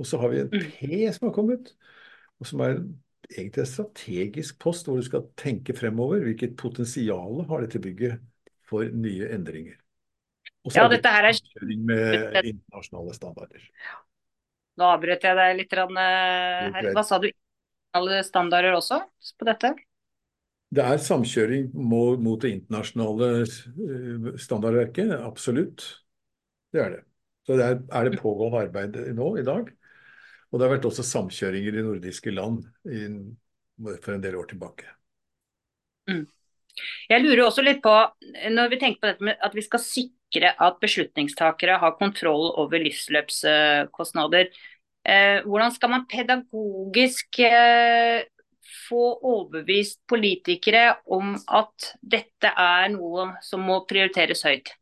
Og 0.00 0.08
så 0.08 0.18
har 0.22 0.32
vi 0.32 0.40
en 0.40 0.48
Mm. 0.48 0.70
P 0.78 1.12
som 1.12 1.28
har 1.28 1.34
kommet, 1.36 1.74
og 2.40 2.46
som 2.48 2.60
er 2.64 2.80
egentlig 3.30 3.62
en 3.64 3.70
strategisk 3.70 4.58
post 4.62 4.88
hvor 4.88 4.98
du 5.00 5.06
skal 5.06 5.26
tenke 5.38 5.74
fremover. 5.76 6.22
Hvilket 6.26 6.56
potensial 6.60 7.44
har 7.48 7.64
dette 7.64 7.80
bygget 7.82 8.18
for 8.68 8.88
nye 8.92 9.28
endringer? 9.34 9.78
Og 10.64 10.72
så 10.72 10.82
Ja, 10.82 10.88
dette 10.88 11.08
her 11.10 11.24
er- 11.30 11.76
med 11.76 12.44
internasjonale 12.44 13.14
standarder. 13.14 13.62
Nå 14.78 14.84
avbrøt 14.88 15.22
jeg 15.22 15.36
deg 15.36 15.56
litt. 15.56 15.72
eh, 15.72 15.88
her. 15.92 16.92
Hva 16.94 17.04
sa 17.04 17.18
du? 17.18 17.30
Alle 17.94 18.22
standarder 18.24 18.72
også 18.72 19.02
på 19.38 19.44
dette? 19.44 19.74
Det 20.72 20.84
er 20.84 20.96
samkjøring 20.96 21.74
mot, 21.74 22.18
mot 22.18 22.40
det 22.40 22.54
internasjonale 22.54 23.42
eh, 23.42 24.38
standardverket, 24.40 25.12
absolutt. 25.20 25.84
Det 26.72 26.80
er 26.80 26.90
det. 26.94 27.02
Så 27.44 27.58
det 27.58 27.66
er, 27.66 27.82
er 27.92 28.08
det 28.08 28.20
pågående 28.22 28.62
arbeid 28.62 28.96
nå 29.18 29.36
i 29.36 29.44
dag. 29.44 29.68
Og 30.52 30.60
det 30.60 30.66
har 30.66 30.74
vært 30.74 30.88
også 30.88 31.04
samkjøringer 31.08 31.78
i 31.78 31.84
nordiske 31.86 32.32
land 32.34 32.66
i, 32.84 33.06
for 34.04 34.12
en 34.12 34.24
del 34.24 34.36
år 34.36 34.50
tilbake. 34.50 34.90
Jeg 37.08 37.22
lurer 37.22 37.46
også 37.46 37.64
litt 37.64 37.80
på, 37.84 37.92
når 38.52 38.72
vi 38.72 38.80
tenker 38.80 39.00
på 39.00 39.10
dette 39.10 39.26
med 39.28 39.40
at 39.44 39.56
vi 39.56 39.64
skal 39.64 39.80
sikre 39.82 40.52
at 40.52 40.78
beslutningstakere 40.82 41.78
har 41.80 41.96
kontroll 41.98 42.50
over 42.60 42.84
livsløpskostnader, 42.84 44.52
eh, 45.04 45.40
hvordan 45.44 45.72
skal 45.72 45.92
man 45.92 46.06
pedagogisk 46.10 47.40
eh, 47.48 48.24
få 48.88 49.02
overbevist 49.20 50.00
politikere 50.08 50.98
om 51.12 51.34
at 51.48 51.92
dette 52.00 52.52
er 52.52 52.92
noe 52.94 53.32
som 53.44 53.64
må 53.64 53.82
prioriteres 53.88 54.44
høyt? 54.48 54.72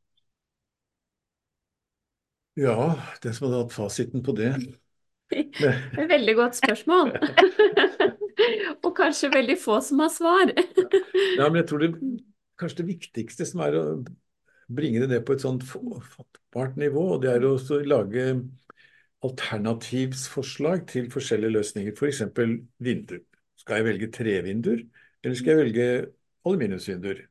Ja, 2.59 2.77
den 3.23 3.35
som 3.35 3.49
hadde 3.49 3.65
hatt 3.65 3.75
fasiten 3.75 4.23
på 4.27 4.35
det. 4.37 4.53
Det 5.31 5.45
er 5.69 6.03
et 6.05 6.11
veldig 6.11 6.35
godt 6.39 6.59
spørsmål. 6.59 7.13
Og 8.87 8.93
kanskje 8.97 9.31
veldig 9.35 9.57
få 9.61 9.79
som 9.85 10.03
har 10.03 10.11
svar. 10.13 10.53
Ja, 11.37 11.49
men 11.49 11.61
jeg 11.61 11.69
tror 11.71 11.85
det 11.85 11.93
kanskje 12.61 12.83
det 12.83 12.89
viktigste 12.95 13.47
som 13.49 13.63
er 13.65 13.77
å 13.79 13.85
bringe 14.71 15.03
det 15.03 15.11
ned 15.11 15.25
på 15.27 15.35
et 15.35 15.45
sånt 15.45 15.65
fattbart 15.67 16.77
nivå, 16.81 17.07
og 17.15 17.25
det 17.25 17.33
er 17.35 17.47
å 17.47 17.57
lage 17.89 18.27
alternativsforslag 19.27 20.87
til 20.89 21.11
forskjellige 21.13 21.57
løsninger. 21.59 21.97
F.eks. 21.97 22.23
vindu. 22.81 23.19
Skal 23.61 23.81
jeg 23.81 23.89
velge 23.91 24.13
trevinduer, 24.15 24.87
eller 25.21 25.37
skal 25.37 25.53
jeg 25.53 25.65
velge 25.67 25.89
aluminiumsvinduer? 26.49 27.27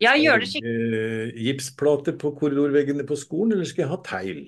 Ja, 0.00 0.14
gjør 0.16 0.40
det 0.40 0.48
skikkelig. 0.48 0.76
velge 0.88 1.42
gipsplater 1.44 2.16
på 2.16 2.32
korridorveggene 2.38 3.04
på 3.04 3.18
skolen, 3.20 3.52
eller 3.58 3.68
skal 3.68 3.84
jeg 3.84 3.90
ha 3.90 3.98
teil? 4.06 4.46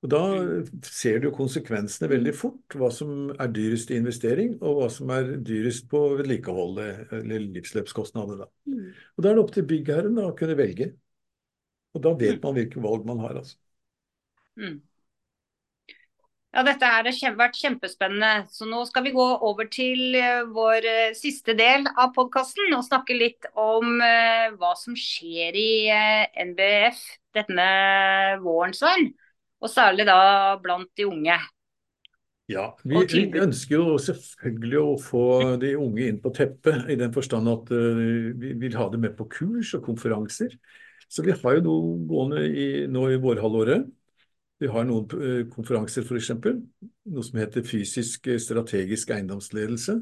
Og 0.00 0.08
Da 0.08 0.20
ser 0.88 1.18
du 1.20 1.28
konsekvensene 1.34 2.08
veldig 2.08 2.32
fort, 2.32 2.76
hva 2.80 2.88
som 2.94 3.32
er 3.36 3.50
dyrest 3.52 3.90
i 3.92 3.98
investering, 4.00 4.54
og 4.62 4.78
hva 4.78 4.88
som 4.92 5.10
er 5.12 5.34
dyrest 5.44 5.90
på 5.90 6.00
vedlikeholdet, 6.16 7.12
eller 7.20 7.44
livsløpskostnader. 7.58 8.46
Da. 8.46 8.48
Og 9.16 9.22
Da 9.22 9.30
er 9.30 9.36
det 9.36 9.44
opp 9.44 9.52
til 9.52 9.68
byggherren 9.68 10.16
da, 10.16 10.30
å 10.30 10.36
kunne 10.36 10.56
velge. 10.56 10.94
Og 11.92 12.04
da 12.06 12.14
vet 12.16 12.40
man 12.42 12.56
hvilke 12.56 12.80
valg 12.80 13.04
man 13.04 13.20
har. 13.26 13.42
altså. 13.42 13.58
Mm. 14.56 14.80
Ja, 16.50 16.64
dette 16.66 16.88
har 16.88 17.06
vært 17.38 17.60
kjempespennende. 17.60 18.48
Så 18.50 18.66
nå 18.66 18.80
skal 18.88 19.04
vi 19.06 19.12
gå 19.14 19.26
over 19.46 19.68
til 19.70 20.16
eh, 20.18 20.42
vår 20.50 20.86
eh, 20.88 21.12
siste 21.14 21.54
del 21.54 21.86
av 21.92 22.10
podkasten 22.16 22.72
og 22.74 22.82
snakke 22.88 23.14
litt 23.14 23.46
om 23.54 24.00
eh, 24.02 24.48
hva 24.58 24.72
som 24.78 24.96
skjer 24.98 25.54
i 25.54 25.72
NBF 26.50 27.04
denne 27.36 27.68
våren, 28.42 28.74
Svein. 28.74 29.12
Og 29.60 29.70
særlig 29.70 30.06
da 30.08 30.20
blant 30.62 30.90
de 30.96 31.06
unge. 31.08 31.38
Ja, 32.50 32.64
vi, 32.82 32.98
vi 33.12 33.24
ønsker 33.38 33.76
jo 33.76 33.96
selvfølgelig 34.02 34.80
å 34.80 34.94
få 34.98 35.24
de 35.62 35.74
unge 35.78 36.08
inn 36.10 36.18
på 36.22 36.32
teppet, 36.34 36.88
i 36.90 36.96
den 36.98 37.12
forstand 37.14 37.50
at 37.50 37.70
uh, 37.70 38.00
vi 38.40 38.54
vil 38.58 38.78
ha 38.78 38.88
dem 38.90 39.04
med 39.06 39.14
på 39.18 39.28
kurs 39.30 39.70
og 39.78 39.84
konferanser. 39.86 40.56
Så 41.10 41.22
vi 41.26 41.34
har 41.34 41.58
jo 41.58 41.62
noe 41.66 41.92
gående 42.10 42.42
i, 42.48 42.66
nå 42.90 43.06
i 43.12 43.20
vårhalvåret. 43.22 43.86
Vi 44.60 44.70
har 44.70 44.88
noen 44.88 45.06
uh, 45.14 45.44
konferanser 45.52 46.06
f.eks. 46.06 46.32
Noe 46.40 47.26
som 47.26 47.40
heter 47.40 47.66
fysisk 47.66 48.26
eh, 48.30 48.40
strategisk 48.42 49.14
eiendomsledelse. 49.14 50.00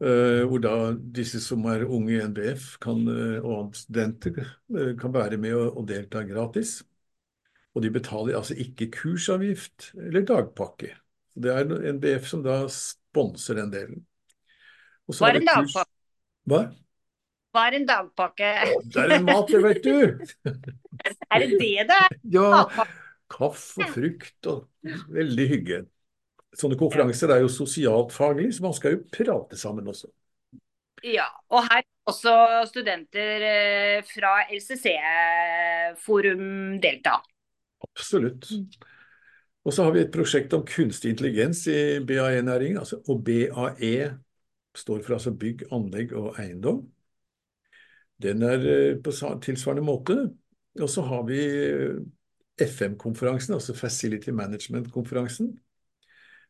Uh, 0.00 0.42
hvor 0.48 0.62
da 0.64 0.74
disse 0.96 1.42
som 1.44 1.66
er 1.70 1.86
unge 1.86 2.16
i 2.16 2.22
NBF 2.24 2.72
kan, 2.82 3.04
og 3.44 3.76
studenter 3.76 4.40
kan 4.98 5.12
være 5.14 5.38
med 5.38 5.54
og, 5.54 5.82
og 5.82 5.90
delta 5.92 6.24
gratis. 6.26 6.80
Og 7.74 7.84
de 7.84 7.90
betaler 7.94 8.36
altså 8.38 8.56
ikke 8.58 8.90
kursavgift 8.94 9.92
eller 9.94 10.26
dagpakke. 10.26 10.94
Det 11.38 11.52
er 11.54 11.92
NBF 11.94 12.26
som 12.26 12.42
da 12.44 12.64
sponser 12.72 13.60
den 13.60 13.70
delen. 13.72 14.00
Hva 15.10 15.30
er 15.30 15.40
en 15.40 15.46
dagpakke? 15.48 15.90
Hva? 16.50 16.60
Hva 17.50 17.66
er 17.66 17.76
en 17.80 17.86
dagpakke? 17.86 18.50
Det 18.94 19.00
er 19.04 19.14
en 19.16 19.26
mat, 19.26 19.48
det 19.50 19.62
vet 19.64 19.82
du! 19.84 19.96
Er 21.30 21.38
det 21.42 21.58
det 21.58 21.86
det 21.88 21.96
er? 21.96 22.12
Ja, 22.36 22.66
kaffe 23.30 23.80
og 23.84 23.88
frukt 23.94 24.46
og 24.50 24.58
veldig 25.14 25.46
hygge. 25.50 25.78
Sånne 26.58 26.76
konferanser 26.78 27.30
er 27.30 27.40
jo 27.44 27.50
sosialt 27.52 28.10
faglig, 28.14 28.50
så 28.56 28.62
man 28.66 28.74
skal 28.74 28.96
jo 28.96 29.04
prate 29.14 29.56
sammen 29.58 29.86
også. 29.90 30.08
Ja, 31.06 31.28
og 31.48 31.62
her 31.70 31.80
er 31.80 32.10
også 32.10 32.34
studenter 32.68 33.40
eh, 33.46 34.02
fra 34.04 34.42
LCC-forum 34.52 36.44
delta. 36.82 37.22
Absolutt. 37.86 38.50
Og 39.64 39.74
så 39.76 39.84
har 39.84 39.92
vi 39.92 40.02
et 40.04 40.12
prosjekt 40.12 40.54
om 40.56 40.64
kunstig 40.66 41.12
intelligens 41.12 41.66
i 41.68 42.00
BAE-næringen. 42.06 42.78
Altså, 42.80 43.00
og 43.08 43.24
BAE 43.24 44.10
står 44.76 45.02
for 45.04 45.16
altså 45.18 45.34
bygg, 45.36 45.66
anlegg 45.72 46.14
og 46.16 46.38
eiendom. 46.40 46.84
Den 48.22 48.42
er 48.42 48.64
eh, 48.68 49.02
på 49.02 49.12
tilsvarende 49.42 49.84
måte. 49.84 50.16
Og 50.80 50.88
så 50.88 51.02
har 51.02 51.22
vi 51.28 51.40
eh, 51.40 51.98
FM-konferansen, 52.60 53.54
altså 53.54 53.74
Facility 53.74 54.30
Management-konferansen. 54.30 55.58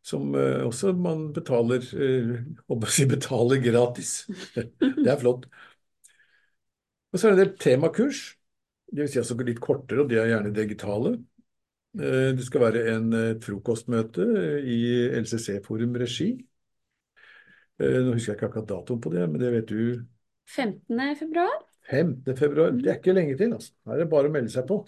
Som 0.02 0.34
eh, 0.34 0.66
også 0.66 0.92
man 0.92 1.32
betaler, 1.32 1.82
håper 2.68 2.88
å 2.88 2.94
si 2.94 3.06
betaler 3.10 3.62
gratis. 3.64 4.14
Det 4.54 5.10
er 5.10 5.18
flott. 5.20 5.46
Og 7.10 7.18
så 7.18 7.26
er 7.26 7.34
det 7.34 7.38
en 7.38 7.42
del 7.44 7.56
temakurs. 7.58 8.39
Det 8.90 9.04
vil 9.04 9.10
si 9.12 9.20
altså 9.22 9.36
litt 9.46 9.60
kortere, 9.62 10.02
og 10.02 10.10
de 10.10 10.18
er 10.18 10.32
gjerne 10.32 10.54
digitale. 10.54 11.14
Eh, 11.98 12.30
Det 12.36 12.46
skal 12.46 12.64
være 12.66 12.84
en 12.96 13.12
et 13.14 13.44
frokostmøte 13.44 14.26
i 14.66 14.80
LCC-forum 15.20 15.96
regi. 16.02 16.32
Eh, 17.80 17.98
Nå 18.04 18.14
husker 18.14 18.34
jeg 18.34 18.38
ikke 18.40 18.50
akkurat 18.50 18.68
datoen 18.68 19.00
på 19.00 19.12
det, 19.14 19.26
men 19.30 19.40
det 19.40 19.52
vet 19.54 19.70
du. 19.70 20.02
15. 20.50 21.16
februar. 21.16 21.56
15. 21.90 22.36
februar. 22.36 22.70
Det 22.76 22.90
er 22.90 22.98
ikke 22.98 23.14
lenge 23.16 23.36
til, 23.38 23.54
altså. 23.56 23.72
Her 23.86 23.96
er 23.96 24.04
det 24.04 24.10
bare 24.12 24.30
å 24.30 24.34
melde 24.34 24.52
seg 24.52 24.66
på. 24.68 24.82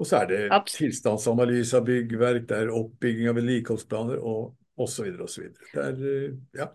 Og 0.00 0.08
så 0.08 0.22
er 0.22 0.30
det 0.30 0.60
tilstandsanalyse 0.72 1.76
av 1.76 1.84
byggverk, 1.84 2.46
det 2.48 2.56
er 2.56 2.70
oppbygging 2.72 3.28
av 3.28 3.36
vedlikeholdsplaner 3.36 4.22
og 4.24 4.54
osv. 4.80 5.10
osv. 5.20 5.50
Det 5.74 5.82
er 5.82 5.98
eh, 6.08 6.38
ja, 6.56 6.70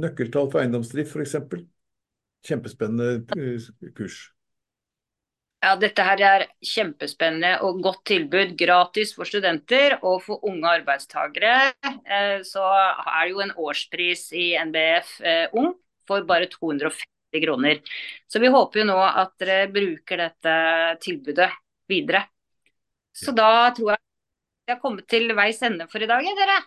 nøkkeltall 0.00 0.48
for 0.52 0.62
eiendomsdrift, 0.62 1.12
f.eks. 1.12 1.36
Kjempespennende 2.48 3.26
eh, 3.36 3.92
kurs. 3.98 4.22
Ja, 5.62 5.76
dette 5.78 6.02
her 6.02 6.18
er 6.26 6.42
kjempespennende 6.66 7.52
og 7.62 7.76
godt 7.84 8.00
tilbud. 8.10 8.56
Gratis 8.58 9.12
for 9.14 9.28
studenter 9.28 9.94
og 10.00 10.16
for 10.24 10.42
unge 10.48 10.66
arbeidstagere. 10.80 11.70
Eh, 11.86 12.42
Så 12.42 12.64
er 12.66 13.20
det 13.22 13.30
jo 13.30 13.42
en 13.44 13.54
årspris 13.54 14.24
i 14.34 14.48
NBF 14.58 15.20
eh, 15.22 15.46
Ung 15.54 15.76
for 16.08 16.26
bare 16.26 16.48
250 16.50 17.44
kroner. 17.44 17.78
Så 18.26 18.42
vi 18.42 18.50
håper 18.50 18.82
jo 18.82 18.88
nå 18.90 18.98
at 19.06 19.36
dere 19.38 19.70
bruker 19.70 20.24
dette 20.24 20.56
tilbudet 21.06 21.52
videre. 21.88 22.24
Så 23.14 23.30
da 23.30 23.70
tror 23.70 23.94
jeg 23.94 24.02
vi 24.66 24.74
har 24.74 24.82
kommet 24.82 25.06
til 25.06 25.30
veis 25.38 25.62
ende 25.62 25.86
for 25.86 26.02
i 26.02 26.10
dag, 26.10 26.26
ja, 26.26 26.34
dere. 26.42 26.58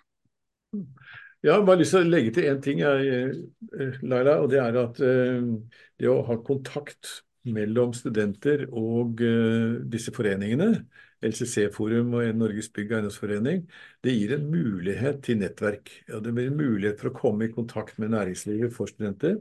Jeg 1.44 1.52
har 1.52 1.68
bare 1.68 1.84
lyst 1.84 1.92
til 1.98 2.08
å 2.08 2.14
legge 2.16 2.32
til 2.40 2.48
én 2.48 2.64
ting, 2.64 2.80
jeg, 2.80 3.44
eh, 3.76 4.02
Laila, 4.08 4.40
og 4.40 4.50
det 4.56 4.64
er 4.64 4.84
at 4.88 5.04
det 5.04 6.10
å 6.10 6.22
ha 6.32 6.40
kontakt 6.48 7.26
mellom 7.46 7.94
studenter 7.96 8.66
og 8.72 9.22
uh, 9.22 9.82
disse 9.92 10.14
foreningene, 10.16 10.86
LCC-forum 11.26 12.14
og 12.18 12.32
Norges 12.38 12.70
bygg- 12.74 12.92
og 12.92 12.98
eiendomsforening, 13.00 13.64
det 14.06 14.16
gir 14.16 14.36
en 14.36 14.50
mulighet 14.52 15.22
til 15.26 15.40
nettverk. 15.42 15.92
Ja, 16.10 16.20
det 16.22 16.34
blir 16.36 16.52
en 16.52 16.60
mulighet 16.60 17.02
for 17.02 17.12
å 17.12 17.18
komme 17.18 17.48
i 17.48 17.54
kontakt 17.54 17.98
med 18.02 18.14
næringslivet 18.14 18.74
for 18.76 18.92
studenter. 18.92 19.40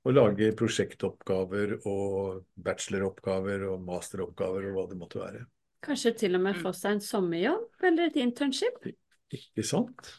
Og 0.00 0.16
lage 0.16 0.46
prosjektoppgaver 0.56 1.74
og 1.84 2.46
bacheloroppgaver 2.64 3.66
og 3.68 3.82
masteroppgaver 3.84 4.70
og 4.70 4.78
hva 4.78 4.84
det 4.88 4.96
måtte 4.96 5.20
være. 5.20 5.42
Kanskje 5.84 6.14
til 6.22 6.38
og 6.38 6.44
med 6.44 6.56
få 6.60 6.72
seg 6.76 6.96
en 6.96 7.04
sommerjobb 7.04 7.84
eller 7.88 8.08
et 8.08 8.16
internship? 8.20 8.88
Ikke 9.30 9.64
sant? 9.64 10.14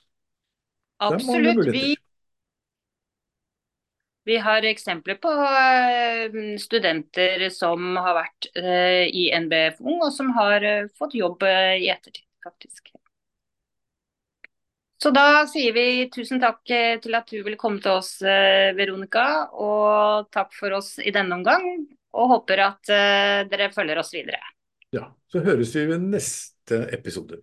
Absolutt. 1.01 1.65
Vi, 1.73 1.95
vi 4.23 4.37
har 4.37 4.65
eksempler 4.65 5.15
på 5.15 5.31
eh, 5.33 6.57
studenter 6.61 7.49
som 7.49 7.95
har 7.97 8.17
vært 8.19 8.49
eh, 8.55 9.07
i 9.09 9.29
NBF 9.33 9.81
Ung, 9.81 10.01
og 10.05 10.11
som 10.13 10.29
har 10.37 10.61
eh, 10.61 10.89
fått 10.97 11.15
jobb 11.17 11.41
i 11.43 11.89
ettertid, 11.89 12.25
faktisk. 12.45 12.91
Så 15.01 15.09
da 15.09 15.47
sier 15.49 15.73
vi 15.73 15.85
tusen 16.13 16.37
takk 16.43 16.61
til 17.01 17.15
at 17.17 17.31
du 17.31 17.39
ville 17.41 17.57
komme 17.57 17.81
til 17.81 17.95
oss, 17.97 18.19
Veronica. 18.21 19.47
Og 19.57 20.27
takk 20.29 20.53
for 20.53 20.75
oss 20.77 20.91
i 21.01 21.09
denne 21.09 21.39
omgang. 21.39 21.65
Og 22.13 22.29
håper 22.35 22.61
at 22.67 22.91
dere 23.49 23.71
følger 23.73 23.97
oss 23.97 24.13
videre. 24.13 24.37
Ja, 24.93 25.07
så 25.25 25.41
høres 25.41 25.73
vi 25.73 25.87
ved 25.89 26.05
neste 26.05 26.83
episode. 26.93 27.41